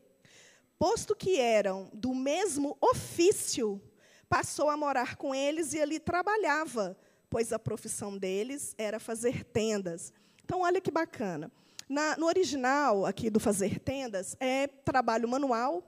[0.79, 3.81] posto que eram do mesmo ofício,
[4.29, 6.97] passou a morar com eles e ali trabalhava,
[7.29, 10.13] pois a profissão deles era fazer tendas.
[10.45, 11.51] Então, olha que bacana.
[11.89, 15.83] Na, no original aqui do fazer tendas, é trabalho manual,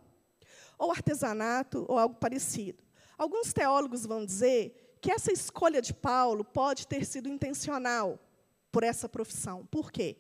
[0.77, 2.83] ou artesanato, ou algo parecido.
[3.17, 8.19] Alguns teólogos vão dizer que essa escolha de Paulo pode ter sido intencional
[8.71, 9.65] por essa profissão.
[9.65, 10.17] Por quê?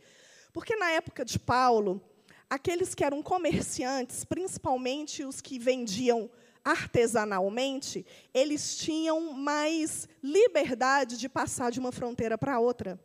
[0.57, 2.01] Porque na época de Paulo,
[2.49, 6.31] aqueles que eram comerciantes, principalmente os que vendiam
[6.65, 12.99] artesanalmente, eles tinham mais liberdade de passar de uma fronteira para outra.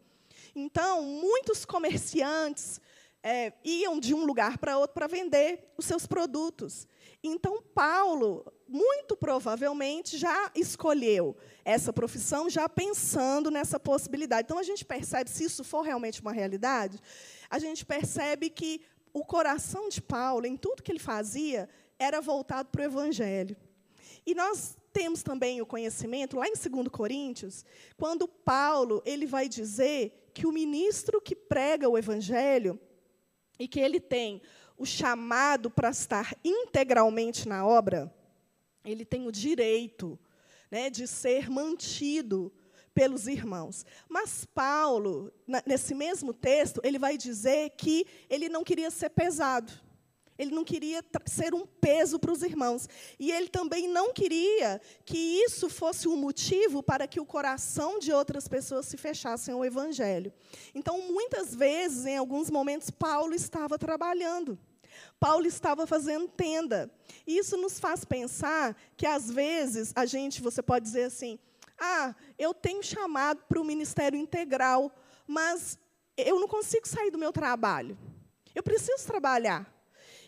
[0.57, 2.81] Então, muitos comerciantes
[3.23, 6.89] é, iam de um lugar para outro para vender os seus produtos.
[7.23, 14.47] Então, Paulo, muito provavelmente, já escolheu essa profissão, já pensando nessa possibilidade.
[14.47, 16.99] Então, a gente percebe, se isso for realmente uma realidade,
[17.53, 18.81] a gente percebe que
[19.13, 23.55] o coração de Paulo, em tudo que ele fazia, era voltado para o Evangelho.
[24.25, 27.63] E nós temos também o conhecimento, lá em 2 Coríntios,
[27.99, 32.81] quando Paulo ele vai dizer que o ministro que prega o Evangelho,
[33.59, 34.41] e que ele tem
[34.79, 38.11] o chamado para estar integralmente na obra,
[38.83, 40.19] ele tem o direito
[40.71, 42.51] né, de ser mantido
[42.95, 43.85] pelos irmãos.
[44.09, 45.33] Mas Paulo,
[45.67, 49.73] nesse mesmo texto, ele vai dizer que ele não queria ser pesado.
[50.39, 52.89] Ele não queria ser um peso para os irmãos.
[53.19, 58.13] E ele também não queria que isso fosse um motivo para que o coração de
[58.13, 60.33] outras pessoas se fechassem ao Evangelho.
[60.75, 64.59] Então, muitas vezes, em alguns momentos, Paulo estava trabalhando.
[65.21, 66.91] Paulo estava fazendo tenda.
[67.27, 71.39] E isso nos faz pensar que, às vezes, a gente, você pode dizer assim,
[71.85, 74.95] ah, eu tenho chamado para o ministério integral,
[75.27, 75.77] mas
[76.17, 77.99] eu não consigo sair do meu trabalho.
[78.55, 79.69] Eu preciso trabalhar.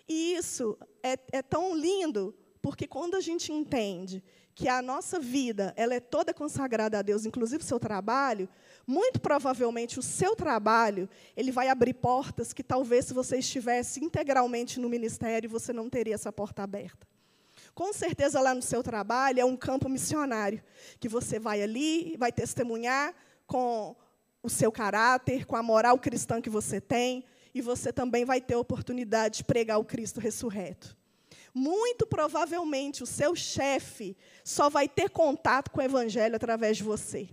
[0.08, 4.20] E isso é, é tão lindo, porque quando a gente entende
[4.52, 8.48] que a nossa vida ela é toda consagrada a Deus, inclusive o seu trabalho,
[8.84, 14.80] muito provavelmente o seu trabalho ele vai abrir portas que talvez se você estivesse integralmente
[14.80, 17.06] no ministério você não teria essa porta aberta.
[17.74, 20.62] Com certeza lá no seu trabalho é um campo missionário
[21.00, 23.12] que você vai ali, vai testemunhar
[23.46, 23.96] com
[24.42, 28.54] o seu caráter, com a moral cristã que você tem, e você também vai ter
[28.54, 30.96] a oportunidade de pregar o Cristo ressurreto.
[31.52, 37.28] Muito provavelmente o seu chefe só vai ter contato com o evangelho através de você.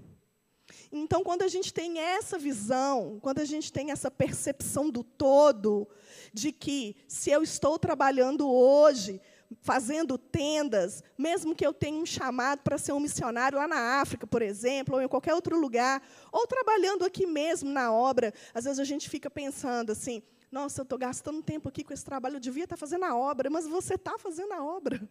[0.92, 5.88] Então, quando a gente tem essa visão, quando a gente tem essa percepção do todo,
[6.34, 9.22] de que se eu estou trabalhando hoje,
[9.60, 14.26] fazendo tendas, mesmo que eu tenha um chamado para ser um missionário lá na África,
[14.26, 18.80] por exemplo, ou em qualquer outro lugar, ou trabalhando aqui mesmo na obra, às vezes
[18.80, 22.40] a gente fica pensando assim: nossa, eu estou gastando tempo aqui com esse trabalho, eu
[22.40, 25.02] devia estar fazendo a obra, mas você está fazendo a obra.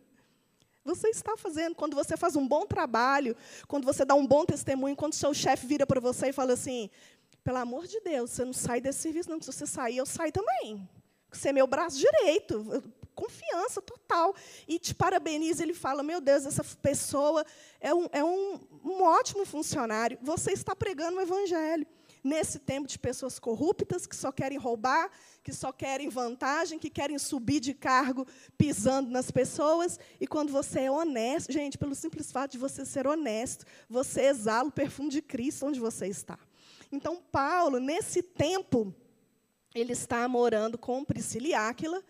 [0.82, 1.74] Você está fazendo.
[1.74, 3.36] Quando você faz um bom trabalho,
[3.68, 6.88] quando você dá um bom testemunho, quando seu chefe vira para você e fala assim:
[7.44, 9.40] pelo amor de Deus, você não sai desse serviço, não.
[9.40, 10.88] Se você sair, eu saio também.
[11.30, 12.82] Você é meu braço direito
[13.14, 14.34] confiança total.
[14.66, 17.44] E te parabeniza, ele fala: Meu Deus, essa pessoa
[17.80, 20.18] é um, é um, um ótimo funcionário.
[20.22, 21.86] Você está pregando o evangelho.
[22.22, 25.10] Nesse tempo de pessoas corruptas que só querem roubar,
[25.42, 28.26] que só querem vantagem, que querem subir de cargo
[28.58, 29.98] pisando nas pessoas.
[30.20, 34.68] E quando você é honesto, gente, pelo simples fato de você ser honesto, você exala
[34.68, 36.38] o perfume de Cristo onde você está.
[36.92, 38.94] Então, Paulo, nesse tempo,
[39.74, 42.02] ele está morando com Priscila e Áquila,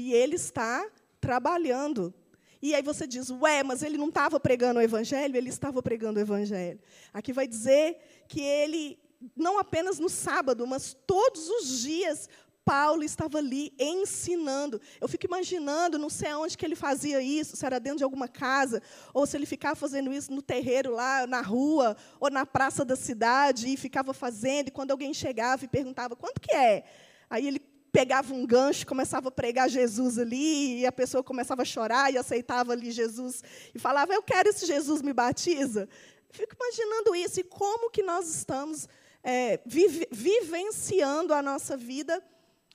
[0.00, 0.88] e ele está
[1.20, 2.14] trabalhando.
[2.62, 5.36] E aí você diz, ué, mas ele não estava pregando o evangelho?
[5.36, 6.80] Ele estava pregando o evangelho.
[7.12, 8.98] Aqui vai dizer que ele,
[9.36, 12.28] não apenas no sábado, mas todos os dias,
[12.64, 14.80] Paulo estava ali ensinando.
[15.00, 18.28] Eu fico imaginando, não sei aonde que ele fazia isso, se era dentro de alguma
[18.28, 18.82] casa,
[19.12, 22.96] ou se ele ficava fazendo isso no terreiro lá, na rua, ou na praça da
[22.96, 26.84] cidade, e ficava fazendo, e quando alguém chegava e perguntava, quanto que é?
[27.28, 27.60] Aí ele
[27.92, 32.18] pegava um gancho, começava a pregar Jesus ali, e a pessoa começava a chorar e
[32.18, 33.42] aceitava ali Jesus,
[33.74, 35.88] e falava, eu quero esse Jesus me batiza.
[36.30, 38.88] Fico imaginando isso, e como que nós estamos
[39.22, 42.22] é, vive, vivenciando a nossa vida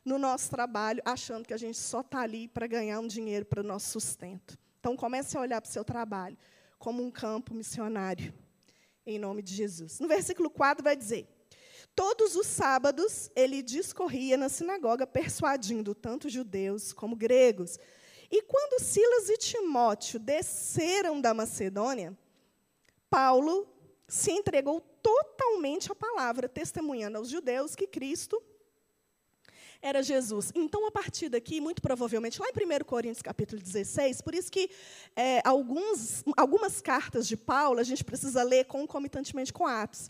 [0.03, 3.61] no nosso trabalho, achando que a gente só está ali para ganhar um dinheiro para
[3.61, 4.57] o nosso sustento.
[4.79, 6.37] Então, comece a olhar para o seu trabalho
[6.77, 8.31] como um campo missionário,
[9.05, 9.99] em nome de Jesus.
[9.99, 11.27] No versículo 4 vai dizer:
[11.95, 17.79] Todos os sábados ele discorria na sinagoga, persuadindo tanto judeus como gregos.
[18.29, 22.17] E quando Silas e Timóteo desceram da Macedônia,
[23.09, 23.67] Paulo
[24.07, 28.43] se entregou totalmente à palavra, testemunhando aos judeus que Cristo
[29.85, 30.51] era Jesus.
[30.55, 34.67] Então, a partir daqui, muito provavelmente, lá em 1 Coríntios capítulo 16, por isso que
[35.15, 40.09] é, alguns, algumas cartas de Paulo a gente precisa ler concomitantemente com Atos.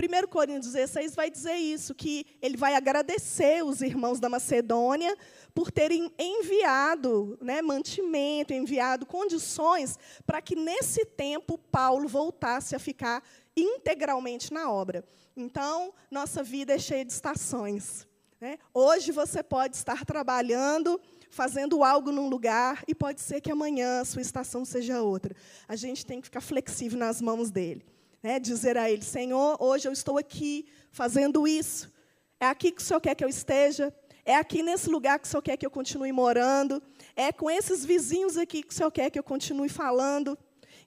[0.00, 5.16] 1 Coríntios 16 vai dizer isso, que ele vai agradecer os irmãos da Macedônia
[5.52, 13.24] por terem enviado né, mantimento, enviado condições para que, nesse tempo, Paulo voltasse a ficar
[13.56, 15.04] integralmente na obra.
[15.36, 18.06] Então, nossa vida é cheia de estações.
[18.40, 18.58] Né?
[18.74, 24.04] Hoje você pode estar trabalhando, fazendo algo num lugar, e pode ser que amanhã a
[24.04, 25.34] sua estação seja outra.
[25.66, 27.84] A gente tem que ficar flexível nas mãos dele.
[28.22, 28.38] Né?
[28.38, 31.90] Dizer a ele: Senhor, hoje eu estou aqui fazendo isso.
[32.38, 33.94] É aqui que o Senhor quer que eu esteja.
[34.24, 36.82] É aqui nesse lugar que o Senhor quer que eu continue morando.
[37.14, 40.36] É com esses vizinhos aqui que o Senhor quer que eu continue falando.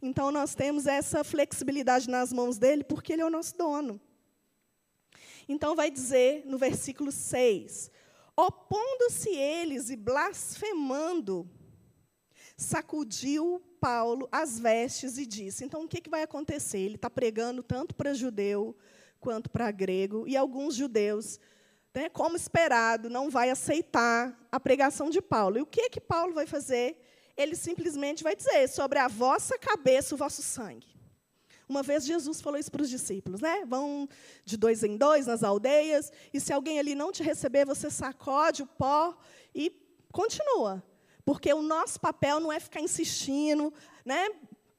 [0.01, 3.99] Então, nós temos essa flexibilidade nas mãos dele, porque ele é o nosso dono.
[5.49, 7.91] Então, vai dizer no versículo 6:
[8.37, 11.49] Opondo-se eles e blasfemando,
[12.55, 16.79] sacudiu Paulo as vestes e disse: Então, o que, que vai acontecer?
[16.79, 18.77] Ele está pregando tanto para judeu
[19.19, 21.39] quanto para grego, e alguns judeus,
[21.93, 25.57] né, como esperado, não vai aceitar a pregação de Paulo.
[25.57, 26.97] E o que, que Paulo vai fazer?
[27.41, 30.98] ele simplesmente vai dizer: sobre a vossa cabeça o vosso sangue.
[31.69, 33.63] Uma vez Jesus falou isso para os discípulos, né?
[33.63, 34.09] Vão
[34.43, 38.63] de dois em dois nas aldeias, e se alguém ali não te receber, você sacode
[38.63, 39.15] o pó
[39.53, 39.71] e
[40.11, 40.83] continua.
[41.23, 43.71] Porque o nosso papel não é ficar insistindo,
[44.03, 44.29] né?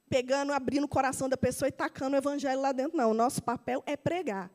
[0.08, 3.12] Pegando, abrindo o coração da pessoa e tacando o evangelho lá dentro, não.
[3.12, 4.50] O nosso papel é pregar.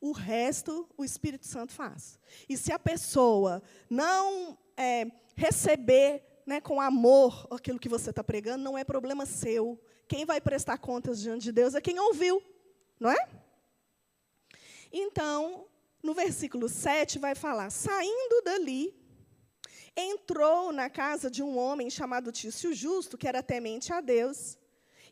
[0.00, 2.20] O resto, o Espírito Santo faz.
[2.48, 8.62] E se a pessoa não é, receber né, com amor aquilo que você está pregando,
[8.62, 9.76] não é problema seu.
[10.10, 12.42] Quem vai prestar contas diante de Deus é quem ouviu,
[12.98, 13.28] não é?
[14.92, 15.68] Então,
[16.02, 18.92] no versículo 7 vai falar: saindo dali,
[19.96, 24.58] entrou na casa de um homem chamado Tício Justo, que era temente a Deus.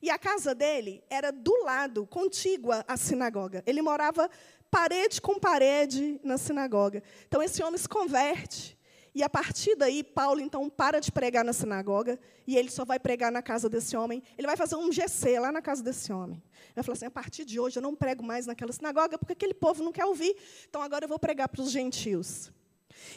[0.02, 3.62] E a casa dele era do lado, contígua à sinagoga.
[3.68, 4.28] Ele morava
[4.68, 7.04] parede com parede na sinagoga.
[7.28, 8.76] Então, esse homem se converte.
[9.14, 12.98] E a partir daí, Paulo então para de pregar na sinagoga e ele só vai
[12.98, 14.22] pregar na casa desse homem.
[14.36, 16.42] Ele vai fazer um GC lá na casa desse homem.
[16.66, 19.32] Ele vai falar assim: a partir de hoje eu não prego mais naquela sinagoga porque
[19.32, 20.36] aquele povo não quer ouvir.
[20.68, 22.52] Então agora eu vou pregar para os gentios.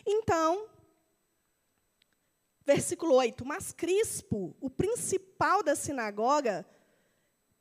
[0.05, 0.67] Então,
[2.65, 6.65] versículo 8: Mas Crispo, o principal da sinagoga,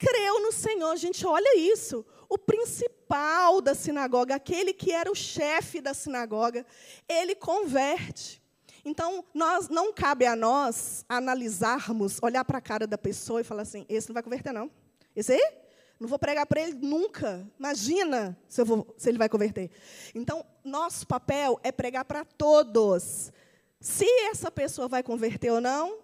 [0.01, 0.97] creu no Senhor.
[0.97, 2.05] Gente, olha isso.
[2.29, 6.65] O principal da sinagoga, aquele que era o chefe da sinagoga,
[7.07, 8.43] ele converte.
[8.83, 13.63] Então, nós não cabe a nós analisarmos, olhar para a cara da pessoa e falar
[13.63, 14.71] assim: esse não vai converter, não.
[15.15, 15.61] Esse aí?
[15.99, 17.47] Não vou pregar para ele nunca.
[17.59, 19.71] Imagina se, vou, se ele vai converter.
[20.15, 23.31] Então, nosso papel é pregar para todos.
[23.79, 25.99] Se essa pessoa vai converter ou não,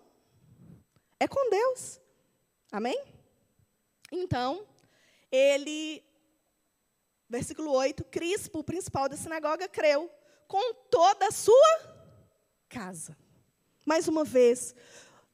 [1.18, 1.98] é com Deus.
[2.70, 3.15] Amém?
[4.10, 4.66] Então,
[5.30, 6.02] ele,
[7.28, 10.10] versículo 8, Crispo, o principal da sinagoga, creu
[10.46, 11.96] com toda a sua
[12.68, 13.16] casa.
[13.84, 14.74] Mais uma vez,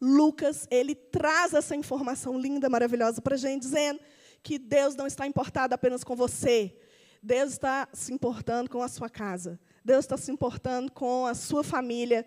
[0.00, 4.00] Lucas, ele traz essa informação linda, maravilhosa para a gente, dizendo
[4.42, 6.76] que Deus não está importado apenas com você,
[7.22, 11.62] Deus está se importando com a sua casa, Deus está se importando com a sua
[11.62, 12.26] família,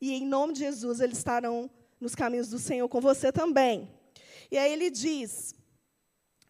[0.00, 1.68] e em nome de Jesus, eles estarão
[2.00, 3.90] nos caminhos do Senhor com você também.
[4.50, 5.54] E aí ele diz: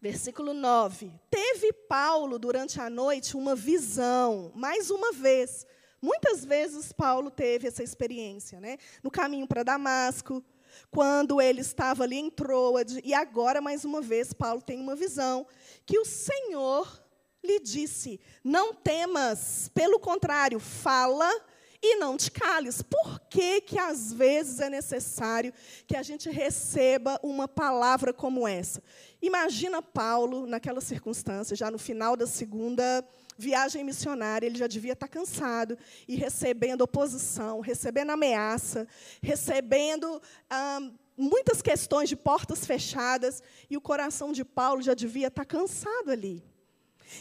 [0.01, 1.11] Versículo 9.
[1.29, 5.65] Teve Paulo, durante a noite, uma visão, mais uma vez.
[6.01, 8.77] Muitas vezes Paulo teve essa experiência, né?
[9.03, 10.41] No caminho para Damasco,
[10.89, 15.45] quando ele estava ali em Troade, e agora, mais uma vez, Paulo tem uma visão
[15.85, 17.03] que o Senhor
[17.43, 21.29] lhe disse: Não temas, pelo contrário, fala
[21.81, 22.81] e não te cales.
[22.81, 25.53] Por que, que às vezes é necessário
[25.87, 28.81] que a gente receba uma palavra como essa?
[29.21, 33.05] Imagina Paulo naquela circunstância, já no final da segunda
[33.37, 38.87] viagem missionária, ele já devia estar cansado e recebendo oposição, recebendo ameaça,
[39.21, 40.21] recebendo
[41.17, 46.43] muitas questões de portas fechadas, e o coração de Paulo já devia estar cansado ali.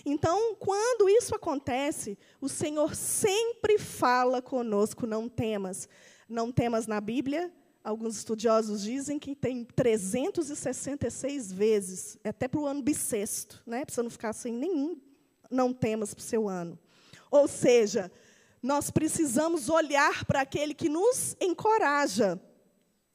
[0.04, 5.88] Então, quando isso acontece, o Senhor sempre fala conosco, não temas.
[6.28, 7.50] Não temas na Bíblia,
[7.88, 13.84] alguns estudiosos dizem que tem 366 vezes, é até para o ano bissexto, né?
[13.84, 14.96] para você não ficar sem nenhum
[15.50, 16.78] não temas para o seu ano.
[17.30, 18.10] Ou seja,
[18.62, 22.40] nós precisamos olhar para aquele que nos encoraja.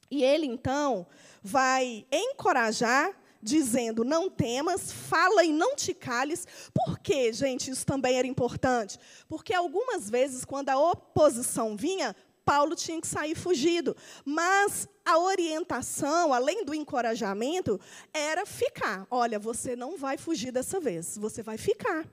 [0.10, 1.06] E ele, então,
[1.42, 6.48] vai encorajar dizendo: Não temas, fala e não te cales.
[6.74, 9.00] Por que, gente, isso também era importante?
[9.28, 12.16] Porque algumas vezes, quando a oposição vinha,
[12.46, 13.96] Paulo tinha que sair fugido.
[14.26, 17.80] Mas a orientação, além do encorajamento,
[18.14, 19.08] era ficar.
[19.10, 22.06] Olha, você não vai fugir dessa vez, você vai ficar.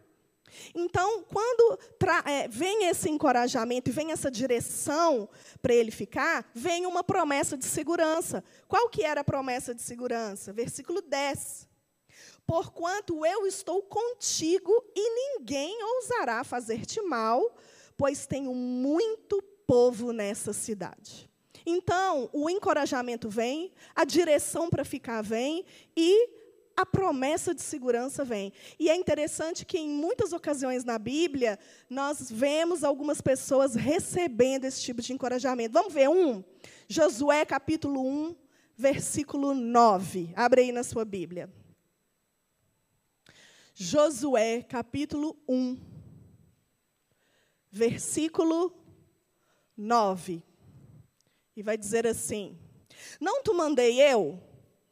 [0.75, 1.79] Então, quando
[2.27, 5.29] é, vem esse encorajamento e vem essa direção
[5.63, 8.43] para ele ficar, vem uma promessa de segurança.
[8.67, 10.53] Qual que era a promessa de segurança?
[10.53, 11.69] Versículo 10.
[12.47, 17.57] Porquanto eu estou contigo e ninguém ousará fazer-te mal,
[17.97, 19.41] pois tenho muito
[19.71, 21.31] povo nessa cidade.
[21.65, 25.65] Então, o encorajamento vem, a direção para ficar vem
[25.97, 26.29] e
[26.77, 28.53] a promessa de segurança vem.
[28.81, 31.57] E é interessante que, em muitas ocasiões na Bíblia,
[31.89, 35.73] nós vemos algumas pessoas recebendo esse tipo de encorajamento.
[35.73, 36.43] Vamos ver um?
[36.89, 38.35] Josué, capítulo 1,
[38.77, 40.33] versículo 9.
[40.35, 41.49] Abre aí na sua Bíblia.
[43.73, 45.79] Josué, capítulo 1,
[47.71, 48.80] versículo
[49.77, 50.43] 9.
[51.57, 52.59] E vai dizer assim:
[53.21, 54.41] Não te mandei eu?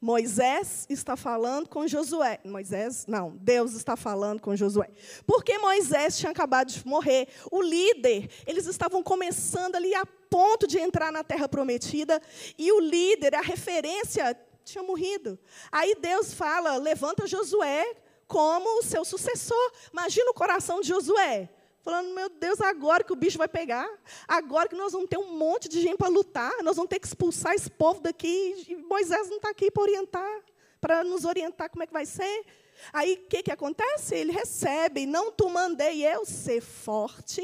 [0.01, 2.39] Moisés está falando com Josué.
[2.45, 4.89] Moisés, não, Deus está falando com Josué.
[5.27, 7.27] Porque Moisés tinha acabado de morrer.
[7.51, 12.23] O líder, eles estavam começando ali a ponto de entrar na terra prometida.
[12.57, 15.37] E o líder, a referência, tinha morrido.
[15.73, 17.97] Aí Deus fala: levanta Josué
[18.29, 19.73] como o seu sucessor.
[19.93, 21.51] Imagina o coração de Josué
[21.89, 23.89] falando: meu Deus, agora que o bicho vai pegar,
[24.27, 27.07] agora que nós vamos ter um monte de gente para lutar, nós vamos ter que
[27.07, 28.67] expulsar esse povo daqui.
[28.69, 30.41] E Moisés não está aqui para orientar,
[30.81, 32.45] para nos orientar como é que vai ser.
[32.93, 34.15] Aí o que, que acontece?
[34.15, 37.43] Ele recebe, não tu mandei eu ser forte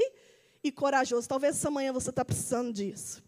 [0.63, 1.27] e corajoso.
[1.27, 3.23] Talvez essa manhã você está precisando disso.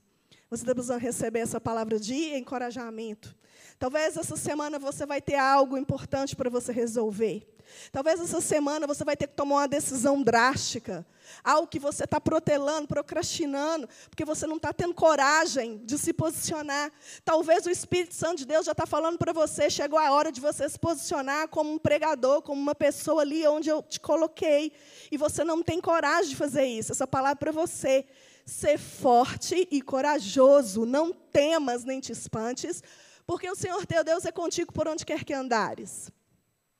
[0.50, 3.34] Você está precisando receber essa palavra de encorajamento.
[3.78, 7.46] Talvez essa semana você vai ter algo importante para você resolver.
[7.92, 11.06] Talvez essa semana você vai ter que tomar uma decisão drástica.
[11.42, 16.92] Algo que você está protelando, procrastinando, porque você não está tendo coragem de se posicionar.
[17.24, 20.40] Talvez o Espírito Santo de Deus já está falando para você, chegou a hora de
[20.40, 24.72] você se posicionar como um pregador, como uma pessoa ali onde eu te coloquei.
[25.10, 26.92] E você não tem coragem de fazer isso.
[26.92, 28.04] Essa palavra é para você.
[28.44, 32.80] Ser forte e corajoso, não temas nem te espantes,
[33.26, 36.10] porque o Senhor teu Deus é contigo por onde quer que andares.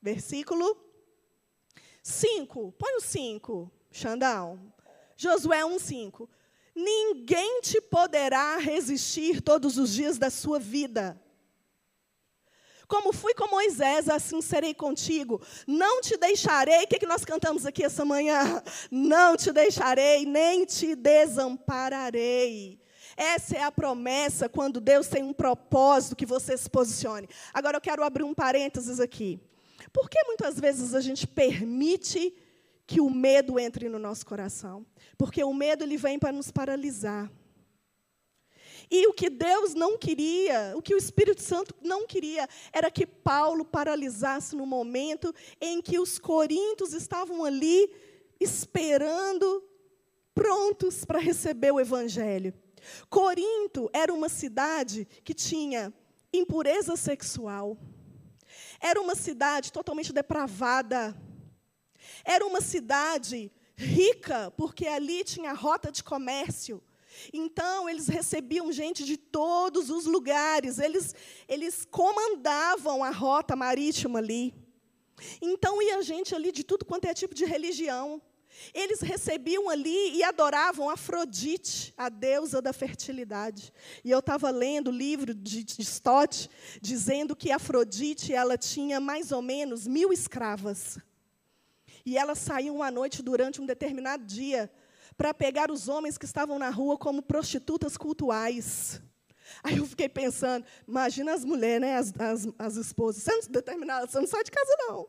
[0.01, 0.77] Versículo
[2.03, 2.73] 5.
[2.79, 4.73] Põe o 5, Xandão.
[5.17, 6.31] Josué 1, 5.
[6.75, 11.21] Ninguém te poderá resistir todos os dias da sua vida.
[12.87, 15.41] Como fui com Moisés, assim serei contigo.
[15.67, 16.85] Não te deixarei.
[16.85, 18.63] O que, é que nós cantamos aqui essa manhã?
[18.91, 22.79] Não te deixarei, nem te desampararei.
[23.17, 27.29] Essa é a promessa quando Deus tem um propósito que você se posicione.
[27.55, 29.41] Agora eu quero abrir um parênteses aqui.
[29.93, 32.35] Por que muitas vezes a gente permite
[32.87, 34.85] que o medo entre no nosso coração?
[35.17, 37.31] Porque o medo ele vem para nos paralisar.
[38.91, 43.07] E o que Deus não queria, o que o Espírito Santo não queria, era que
[43.07, 47.91] Paulo paralisasse no momento em que os coríntios estavam ali
[48.39, 49.65] esperando,
[50.35, 52.55] prontos para receber o Evangelho.
[53.09, 55.93] Corinto era uma cidade que tinha
[56.33, 57.79] impureza sexual,
[58.81, 61.17] era uma cidade totalmente depravada,
[62.25, 66.83] era uma cidade rica, porque ali tinha rota de comércio.
[67.33, 71.15] Então, eles recebiam gente de todos os lugares, eles,
[71.49, 74.55] eles comandavam a rota marítima ali.
[75.41, 78.21] Então, ia gente ali de tudo quanto é tipo de religião.
[78.75, 83.73] Eles recebiam ali e adoravam Afrodite, a deusa da fertilidade.
[84.05, 86.51] E eu estava lendo o livro de, de Stott,
[86.81, 90.99] dizendo que Afrodite ela tinha mais ou menos mil escravas.
[92.05, 94.71] E elas saíam à noite durante um determinado dia
[95.17, 99.01] para pegar os homens que estavam na rua como prostitutas cultuais.
[99.63, 104.21] Aí eu fiquei pensando, imagina as mulheres, né, as, as, as esposas, sendo determinadas, você
[104.21, 105.09] não sai de casa, não.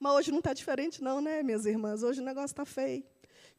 [0.00, 2.02] Mas hoje não está diferente, não, né, minhas irmãs?
[2.02, 3.04] Hoje o negócio está feio.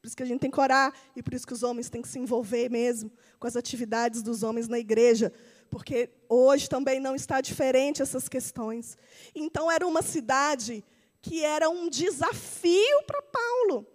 [0.01, 2.01] Por isso que a gente tem que orar e por isso que os homens têm
[2.01, 5.31] que se envolver mesmo com as atividades dos homens na igreja,
[5.69, 8.97] porque hoje também não está diferente essas questões.
[9.35, 10.83] Então era uma cidade
[11.21, 13.85] que era um desafio para Paulo.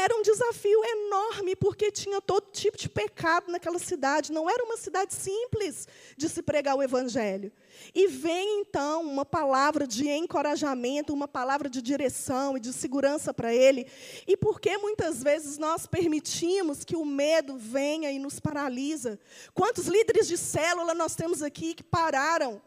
[0.00, 4.30] Era um desafio enorme, porque tinha todo tipo de pecado naquela cidade.
[4.30, 7.50] Não era uma cidade simples de se pregar o evangelho.
[7.92, 13.52] E vem então uma palavra de encorajamento, uma palavra de direção e de segurança para
[13.52, 13.88] ele.
[14.24, 19.18] E porque muitas vezes nós permitimos que o medo venha e nos paralisa?
[19.52, 22.62] Quantos líderes de célula nós temos aqui que pararam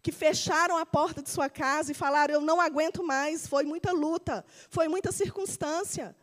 [0.00, 3.46] que fecharam a porta de sua casa e falaram: Eu não aguento mais.
[3.46, 6.16] Foi muita luta, foi muita circunstância.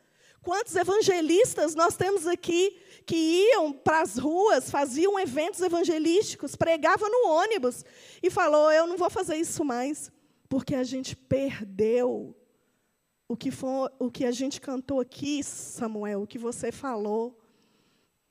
[0.43, 2.75] Quantos evangelistas nós temos aqui
[3.05, 7.85] que iam para as ruas, faziam eventos evangelísticos, pregavam no ônibus
[8.23, 10.11] e falou: "Eu não vou fazer isso mais,
[10.49, 12.35] porque a gente perdeu
[13.27, 17.39] o que foi, o que a gente cantou aqui, Samuel, o que você falou.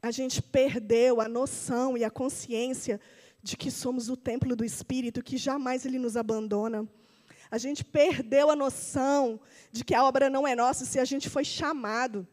[0.02, 3.00] A gente perdeu a noção e a consciência
[3.42, 6.86] de que somos o templo do Espírito, que jamais ele nos abandona.
[7.50, 9.40] A gente perdeu a noção
[9.72, 12.26] de que a obra não é nossa se a gente foi chamado.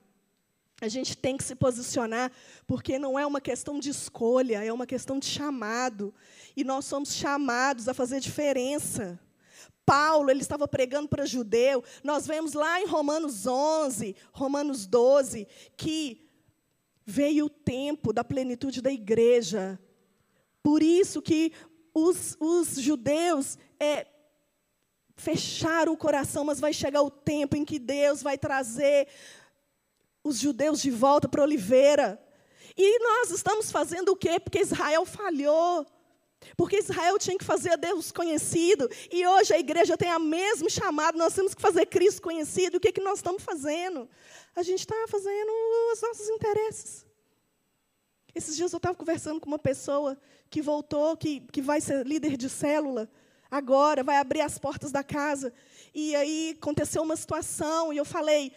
[0.79, 2.31] A gente tem que se posicionar,
[2.67, 6.13] porque não é uma questão de escolha, é uma questão de chamado.
[6.55, 9.19] E nós somos chamados a fazer diferença.
[9.83, 11.83] Paulo, ele estava pregando para judeu.
[12.03, 16.29] Nós vemos lá em Romanos 11, Romanos 12, que
[17.03, 19.79] veio o tempo da plenitude da igreja.
[20.61, 21.53] Por isso que
[21.91, 24.05] os, os judeus é,
[25.17, 29.07] fecharam o coração, mas vai chegar o tempo em que Deus vai trazer
[30.23, 32.21] os judeus de volta para a oliveira.
[32.77, 34.39] E nós estamos fazendo o quê?
[34.39, 35.85] Porque Israel falhou.
[36.55, 38.87] Porque Israel tinha que fazer Deus conhecido.
[39.11, 42.77] E hoje a igreja tem a mesmo chamado, nós temos que fazer Cristo conhecido.
[42.77, 44.07] O que, que nós estamos fazendo?
[44.55, 45.49] A gente está fazendo
[45.93, 47.05] os nossos interesses.
[48.35, 50.15] Esses dias eu estava conversando com uma pessoa
[50.47, 53.09] que voltou, que, que vai ser líder de célula
[53.49, 55.53] agora, vai abrir as portas da casa.
[55.93, 58.51] E aí aconteceu uma situação e eu falei,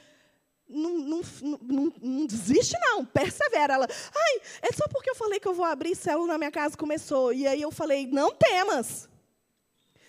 [0.69, 3.75] não, não, não, não, desiste, não, persevera.
[3.75, 6.77] Ela, ai, é só porque eu falei que eu vou abrir célula na minha casa,
[6.77, 7.33] começou.
[7.33, 9.09] E aí eu falei, não temas.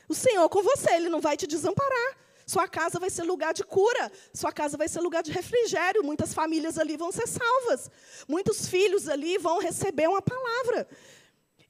[0.07, 2.17] O Senhor com você, Ele não vai te desamparar.
[2.45, 6.03] Sua casa vai ser lugar de cura, sua casa vai ser lugar de refrigério.
[6.03, 7.89] Muitas famílias ali vão ser salvas,
[8.27, 10.85] muitos filhos ali vão receber uma palavra.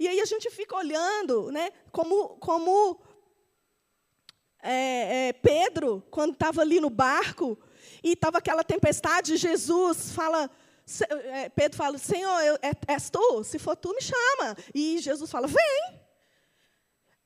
[0.02, 2.99] E aí a gente fica olhando, né, como, como
[4.60, 7.56] é, é, Pedro, quando estava ali no barco,
[8.04, 10.49] e estava aquela tempestade, Jesus fala,
[11.08, 13.43] é, Pedro fala, Senhor, eu, é, és tu?
[13.43, 14.58] Se for tu, me chama.
[14.74, 16.02] E Jesus fala, vem.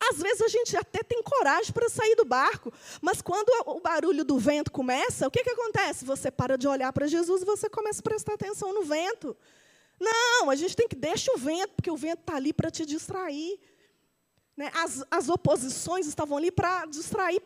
[0.10, 4.26] Às vezes a gente até tem coragem para sair do barco, mas quando o barulho
[4.26, 6.04] do vento começa, o que, que acontece?
[6.04, 9.34] Você para de olhar para Jesus e você começa a prestar atenção no vento.
[10.00, 12.86] Não, a gente tem que deixar o vento, porque o vento está ali para te
[12.86, 13.60] distrair.
[14.56, 14.72] Né?
[14.74, 17.42] As, as oposições estavam ali para distrair,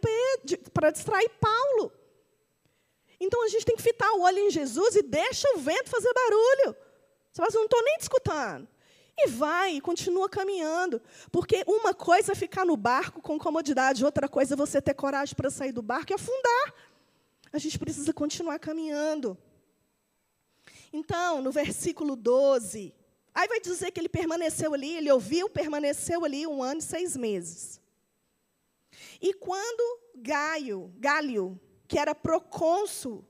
[0.73, 1.91] para distrair Paulo.
[3.19, 6.11] Então a gente tem que fitar o olho em Jesus e deixa o vento fazer
[6.13, 6.75] barulho.
[7.31, 8.67] Você fala assim, não estou nem discutindo.
[9.17, 11.01] E vai, e continua caminhando.
[11.29, 15.35] Porque uma coisa é ficar no barco com comodidade, outra coisa é você ter coragem
[15.35, 16.73] para sair do barco e afundar.
[17.51, 19.37] A gente precisa continuar caminhando.
[20.91, 22.93] Então, no versículo 12,
[23.33, 27.15] aí vai dizer que ele permaneceu ali, ele ouviu, permaneceu ali um ano e seis
[27.15, 27.79] meses.
[29.21, 33.25] E quando Gaio, Galio, que era procônsul,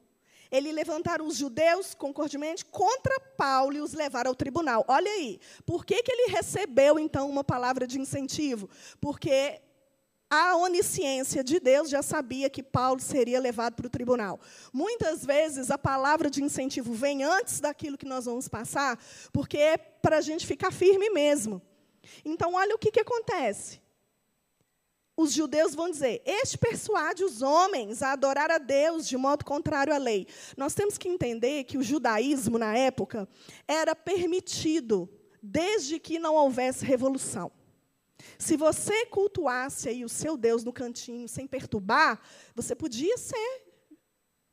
[0.51, 4.84] ele levantaram os judeus concordemente contra Paulo e os levaram ao tribunal.
[4.88, 8.70] Olha aí, por que, que ele recebeu, então, uma palavra de incentivo?
[8.99, 9.62] Porque
[10.30, 14.39] a onisciência de Deus já sabia que Paulo seria levado para o tribunal.
[14.71, 18.99] Muitas vezes a palavra de incentivo vem antes daquilo que nós vamos passar,
[19.34, 21.61] porque é para a gente ficar firme mesmo.
[22.23, 23.82] Então, olha o que, que acontece.
[25.17, 29.93] Os judeus vão dizer: Este persuade os homens a adorar a Deus de modo contrário
[29.93, 30.27] à lei.
[30.55, 33.27] Nós temos que entender que o judaísmo, na época,
[33.67, 35.09] era permitido,
[35.43, 37.51] desde que não houvesse revolução.
[38.38, 42.20] Se você cultuasse aí o seu Deus no cantinho sem perturbar,
[42.55, 43.63] você podia ser.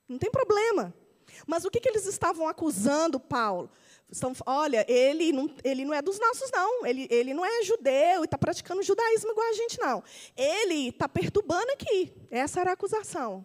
[0.09, 0.95] Não tem problema.
[1.47, 3.71] Mas o que, que eles estavam acusando Paulo?
[4.11, 6.87] Estão, olha, ele não, ele não é dos nossos, não.
[6.87, 10.03] Ele, ele não é judeu e está praticando judaísmo igual a gente, não.
[10.37, 12.13] Ele está perturbando aqui.
[12.31, 13.45] Essa era a acusação.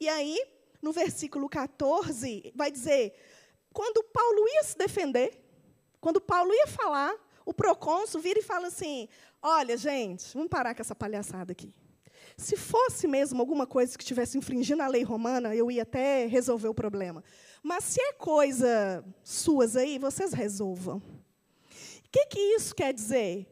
[0.00, 0.44] E aí,
[0.82, 3.14] no versículo 14, vai dizer:
[3.72, 5.40] quando Paulo ia se defender,
[6.00, 9.08] quando Paulo ia falar, o procônsul vira e fala assim:
[9.48, 11.72] Olha, gente, vamos parar com essa palhaçada aqui.
[12.36, 16.66] Se fosse mesmo alguma coisa que estivesse infringindo a lei romana, eu ia até resolver
[16.66, 17.22] o problema.
[17.62, 20.96] Mas se é coisa suas aí, vocês resolvam.
[20.96, 23.46] O que, que isso quer dizer?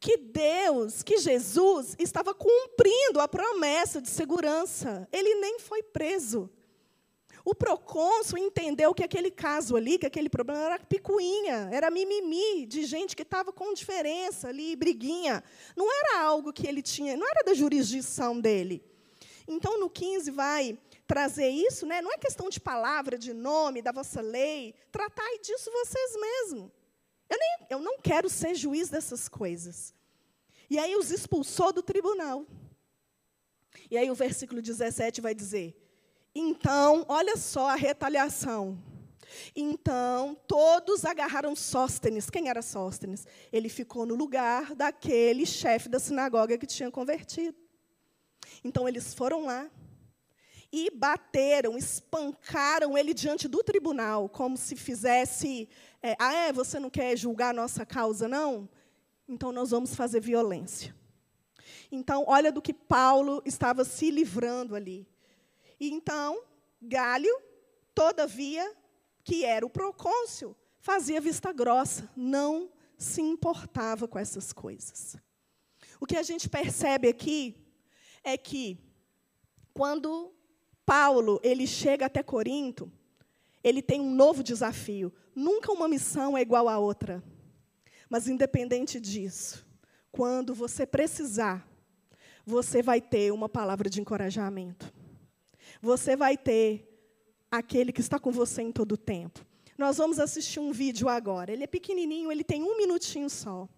[0.00, 5.06] Que Deus, que Jesus, estava cumprindo a promessa de segurança.
[5.12, 6.48] Ele nem foi preso.
[7.44, 12.84] O procônsul entendeu que aquele caso ali, que aquele problema era picuinha, era mimimi de
[12.84, 15.44] gente que estava com diferença ali, briguinha.
[15.76, 18.82] Não era algo que ele tinha, não era da jurisdição dele.
[19.46, 22.00] Então, no 15 vai trazer isso, né?
[22.00, 24.74] não é questão de palavra, de nome, da vossa lei.
[24.90, 26.70] Tratai disso vocês mesmos.
[27.28, 29.94] Eu, nem, eu não quero ser juiz dessas coisas.
[30.70, 32.46] E aí os expulsou do tribunal.
[33.90, 35.76] E aí o versículo 17 vai dizer:
[36.34, 38.76] então, olha só a retaliação.
[39.54, 42.28] Então, todos agarraram Sóstenes.
[42.28, 43.26] Quem era Sóstenes?
[43.52, 47.56] Ele ficou no lugar daquele chefe da sinagoga que tinha convertido.
[48.64, 49.70] Então, eles foram lá
[50.72, 55.68] e bateram, espancaram ele diante do tribunal, como se fizesse:
[56.02, 58.68] é, ah, é, você não quer julgar a nossa causa, não?
[59.28, 60.94] Então, nós vamos fazer violência.
[61.92, 65.06] Então, olha do que Paulo estava se livrando ali.
[65.78, 66.42] E então,
[66.80, 67.34] Galho,
[67.94, 68.74] todavia,
[69.22, 75.16] que era o procônsul, fazia vista grossa, não se importava com essas coisas.
[76.00, 77.56] O que a gente percebe aqui
[78.22, 78.78] é que
[79.72, 80.32] quando
[80.84, 82.92] Paulo ele chega até Corinto,
[83.62, 85.12] ele tem um novo desafio.
[85.34, 87.24] Nunca uma missão é igual à outra.
[88.10, 89.66] Mas independente disso,
[90.12, 91.66] quando você precisar,
[92.44, 94.92] você vai ter uma palavra de encorajamento
[95.84, 96.90] você vai ter
[97.50, 99.44] aquele que está com você em todo o tempo.
[99.76, 101.52] Nós vamos assistir um vídeo agora.
[101.52, 103.68] Ele é pequenininho, ele tem um minutinho só.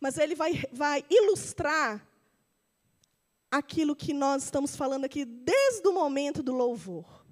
[0.00, 2.04] Mas ele vai, vai ilustrar
[3.50, 7.24] aquilo que nós estamos falando aqui desde o momento do louvor.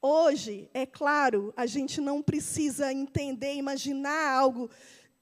[0.00, 4.70] Hoje, é claro, a gente não precisa entender, imaginar algo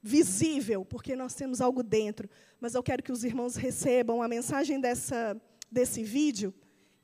[0.03, 2.29] visível, porque nós temos algo dentro.
[2.61, 5.41] Mas eu quero que os irmãos recebam a mensagem dessa,
[5.71, 6.53] desse vídeo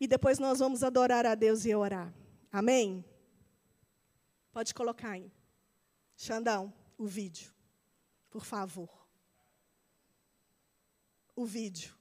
[0.00, 2.12] e depois nós vamos adorar a Deus e orar.
[2.50, 3.04] Amém?
[4.50, 5.30] Pode colocar aí.
[6.16, 7.52] Xandão, o vídeo.
[8.30, 8.88] Por favor.
[11.36, 11.94] O vídeo.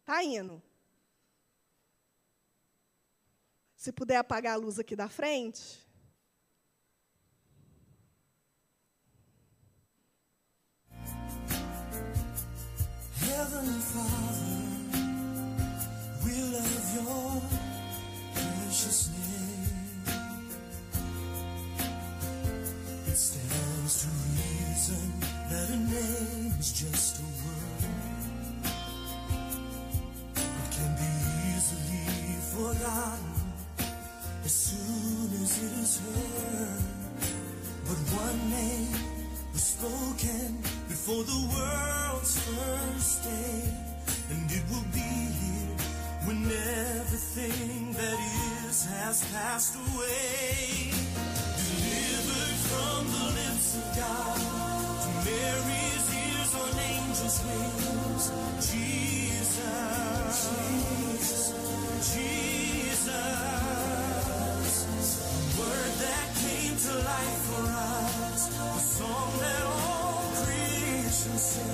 [0.00, 0.62] Está indo.
[3.76, 5.84] Se puder apagar a luz aqui da frente.
[13.34, 14.52] Heavenly Father,
[16.24, 17.42] we love your
[18.34, 20.02] precious name.
[23.06, 25.04] It stands to reason
[25.48, 28.02] that a name is just a word.
[30.36, 31.12] It can be
[31.56, 33.34] easily forgotten
[34.44, 36.82] as soon as it is heard.
[37.86, 38.92] But one name
[39.54, 40.71] was spoken
[41.04, 43.62] before the world's first day,
[44.30, 45.00] and it will be
[45.42, 45.74] here
[46.26, 48.18] when everything that
[48.68, 50.92] is has passed away.
[51.58, 54.38] Delivered from the lips of God
[55.02, 58.24] to Mary's ears on angels' wings,
[58.70, 59.58] Jesus,
[60.54, 61.42] Jesus,
[62.14, 63.10] Jesus,
[65.58, 69.81] word that came to life for us, the song that
[71.24, 71.71] since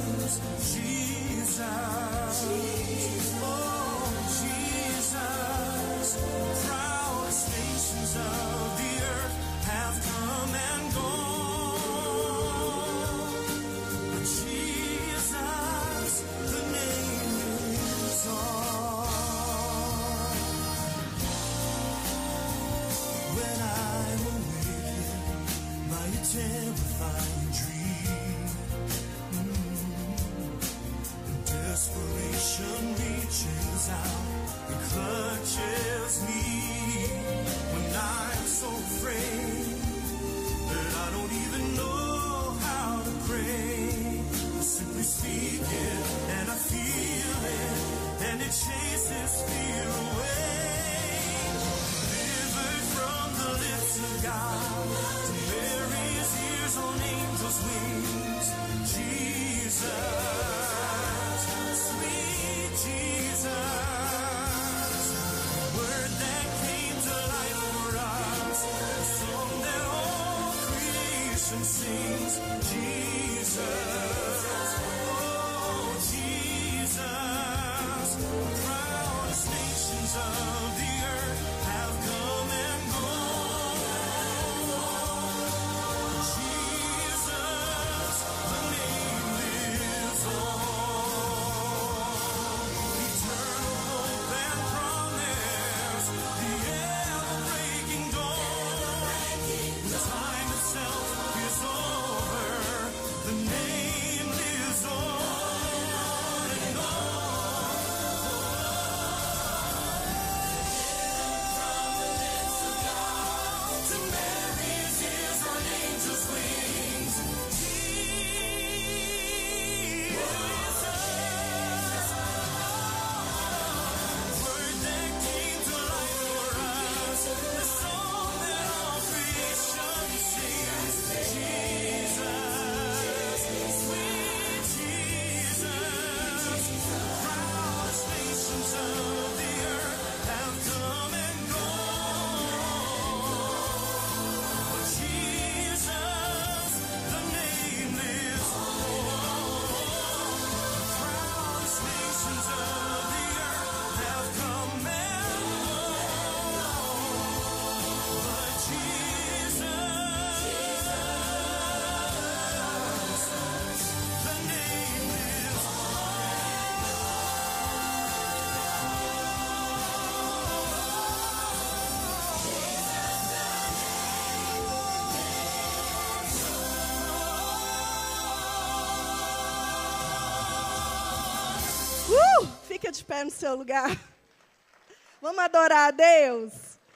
[183.19, 183.91] pé no seu lugar.
[185.21, 186.53] Vamos adorar a Deus?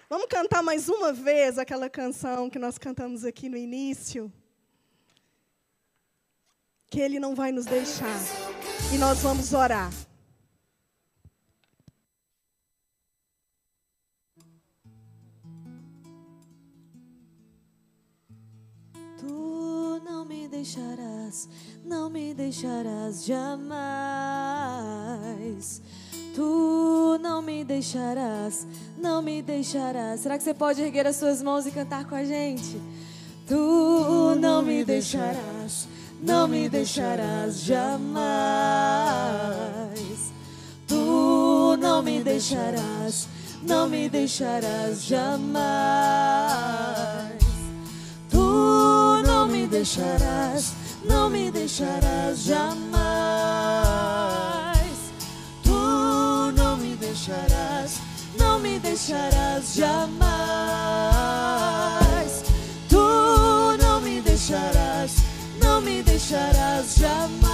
[0.08, 4.32] Vamos cantar mais uma vez aquela canção que nós cantamos aqui no início?
[6.88, 8.20] Que Ele não vai nos deixar.
[8.94, 9.90] E nós vamos orar.
[19.18, 21.48] Tu não me deixarás,
[21.84, 24.52] não me deixarás jamais.
[26.34, 28.66] Tu não me deixarás,
[28.96, 30.20] não me deixarás.
[30.20, 32.80] Será que você pode erguer as suas mãos e cantar com a gente?
[33.46, 35.86] Tu não me deixarás,
[36.22, 38.22] não me deixarás jamais.
[40.88, 43.28] Tu não me deixarás,
[43.62, 45.62] não me deixarás jamais.
[48.30, 50.72] Tu não me deixarás,
[51.04, 53.91] não me deixarás jamais.
[58.62, 60.22] Me deixarás jamais.
[62.88, 62.96] Tu
[63.82, 65.16] não me deixarás,
[65.60, 67.51] não me deixarás jamais.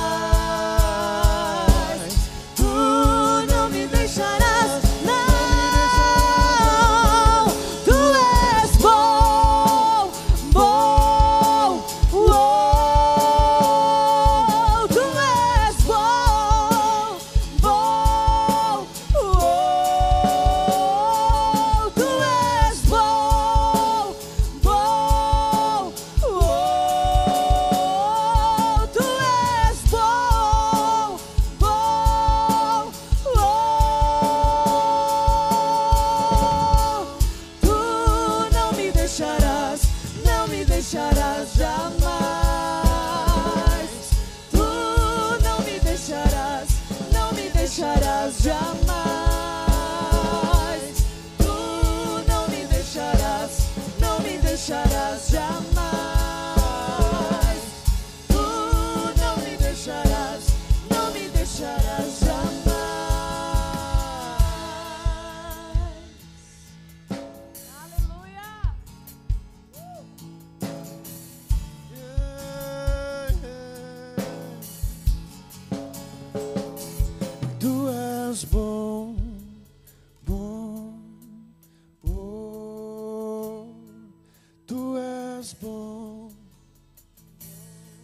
[85.49, 86.31] És bom.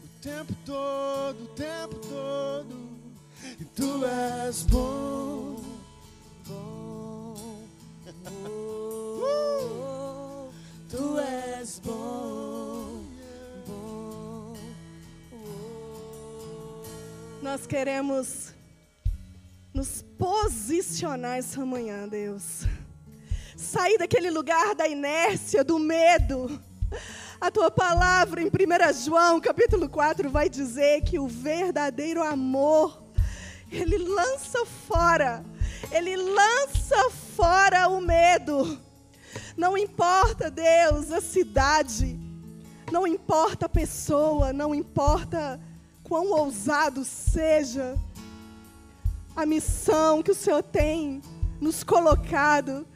[0.03, 2.89] O tempo todo, o tempo todo,
[3.61, 5.57] e tu és bom,
[6.47, 7.35] bom,
[9.27, 10.49] Oh,
[10.89, 13.05] tu és bom,
[13.67, 14.55] bom.
[17.43, 18.55] Nós queremos
[19.75, 22.63] nos posicionar essa manhã, Deus.
[23.57, 26.49] Sair daquele lugar da inércia, do medo.
[27.45, 33.05] A tua palavra em 1 João, capítulo 4, vai dizer que o verdadeiro amor,
[33.71, 35.45] ele lança fora,
[35.93, 38.81] ele lança fora o medo.
[39.59, 42.19] Não importa, Deus, a cidade,
[42.91, 45.61] não importa a pessoa, não importa
[46.03, 47.95] quão ousado seja
[49.37, 51.21] a missão que o Senhor tem
[51.61, 52.87] nos colocado,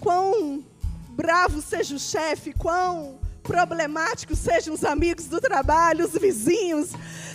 [0.00, 0.64] quão
[1.10, 6.90] bravo seja o chefe, quão problemáticos sejam os amigos do trabalho, os vizinhos,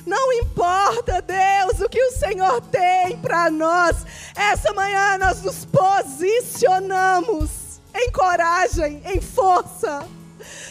[0.06, 4.06] não importa, Deus, o que o Senhor tem para nós.
[4.36, 7.50] Essa manhã nós nos posicionamos
[7.94, 10.08] em coragem, em força.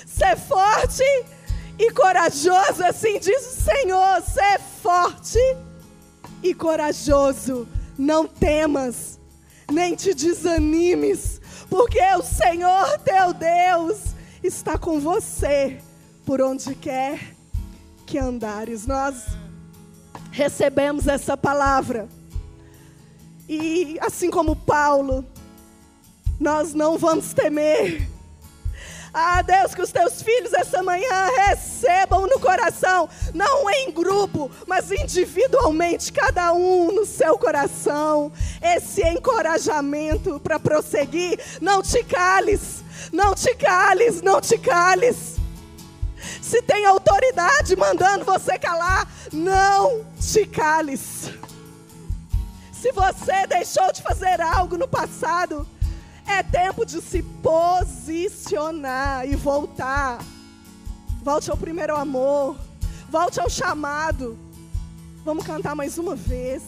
[0.07, 1.05] Ser forte
[1.78, 4.22] e corajoso, assim diz o Senhor.
[4.22, 5.39] Ser forte
[6.43, 7.68] e corajoso.
[7.99, 9.20] Não temas,
[9.70, 14.15] nem te desanimes, porque o Senhor teu Deus
[14.47, 15.78] está com você
[16.24, 17.34] por onde quer
[18.07, 18.86] que andares.
[18.86, 19.26] Nós
[20.30, 22.09] recebemos essa palavra.
[23.49, 25.24] E assim como Paulo,
[26.38, 28.09] nós não vamos temer.
[29.18, 34.92] Ah, Deus, que os teus filhos essa manhã recebam no coração, não em grupo, mas
[34.92, 41.40] individualmente, cada um no seu coração, esse encorajamento para prosseguir.
[41.62, 45.36] Não te cales, não te cales, não te cales.
[46.42, 51.30] Se tem autoridade mandando você calar, não te cales.
[52.70, 55.66] Se você deixou de fazer algo no passado,
[56.26, 60.18] é tempo de se posicionar e voltar.
[61.22, 62.56] Volte ao primeiro amor.
[63.08, 64.36] Volte ao chamado.
[65.24, 66.62] Vamos cantar mais uma vez.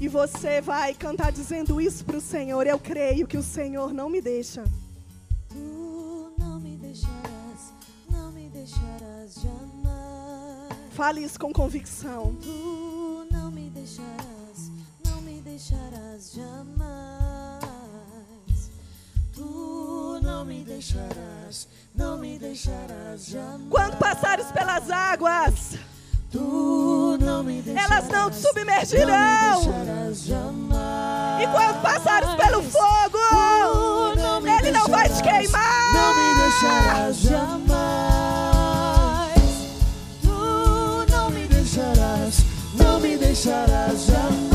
[0.00, 2.66] E você vai cantar dizendo isso para o Senhor.
[2.66, 4.64] Eu creio que o Senhor não me deixa.
[5.48, 7.72] Tu não me deixarás,
[8.10, 10.92] não me deixarás jamais.
[10.92, 12.34] Fale isso com convicção.
[12.42, 14.70] Tu não me deixarás,
[15.04, 16.81] não me deixarás jamais.
[20.42, 23.68] Não me deixarás, não me deixarás jamais.
[23.70, 25.78] Quando passares pelas águas,
[26.32, 29.06] Tu não me deixarás, elas não te submergirão.
[29.06, 31.42] Não me deixarás jamais.
[31.42, 35.92] E quando passares pelo fogo, Tu não me ele não vai te queimar.
[35.94, 37.72] Não me deixarás jamais.
[40.22, 42.38] Tu não me deixarás,
[42.74, 44.51] não me deixarás jamais.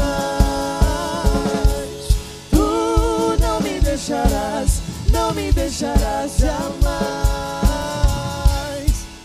[5.27, 6.87] Não me deixarás jamais.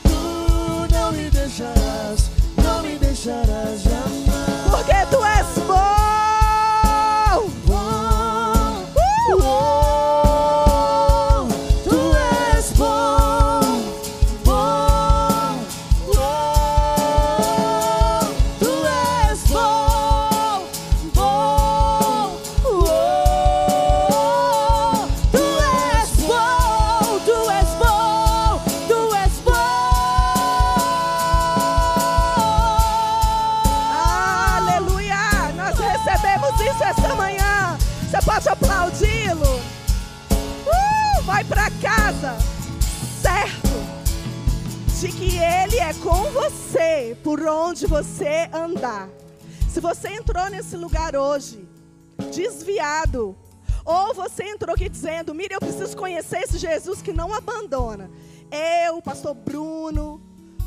[0.02, 3.91] Tu não me deixarás, não me deixarás jamais.
[47.82, 49.08] Onde você andar.
[49.68, 51.66] Se você entrou nesse lugar hoje,
[52.32, 53.36] desviado,
[53.84, 58.08] ou você entrou aqui dizendo: Mira, eu preciso conhecer esse Jesus que não abandona.
[58.86, 60.20] Eu, o pastor Bruno,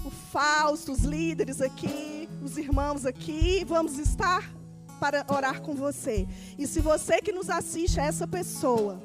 [0.03, 4.51] o Fausto, os líderes aqui, os irmãos aqui, vamos estar
[4.99, 6.28] para orar com você.
[6.57, 9.01] E se você que nos assiste é essa pessoa,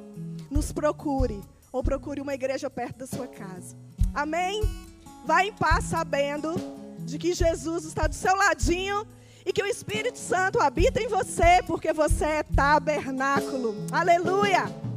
[0.51, 1.41] nos procure
[1.71, 3.77] ou procure uma igreja perto da sua casa.
[4.13, 4.63] Amém?
[5.25, 9.07] Vá em paz sabendo de que Jesus está do seu ladinho
[9.45, 13.75] e que o Espírito Santo habita em você, porque você é tabernáculo.
[13.91, 14.90] Aleluia!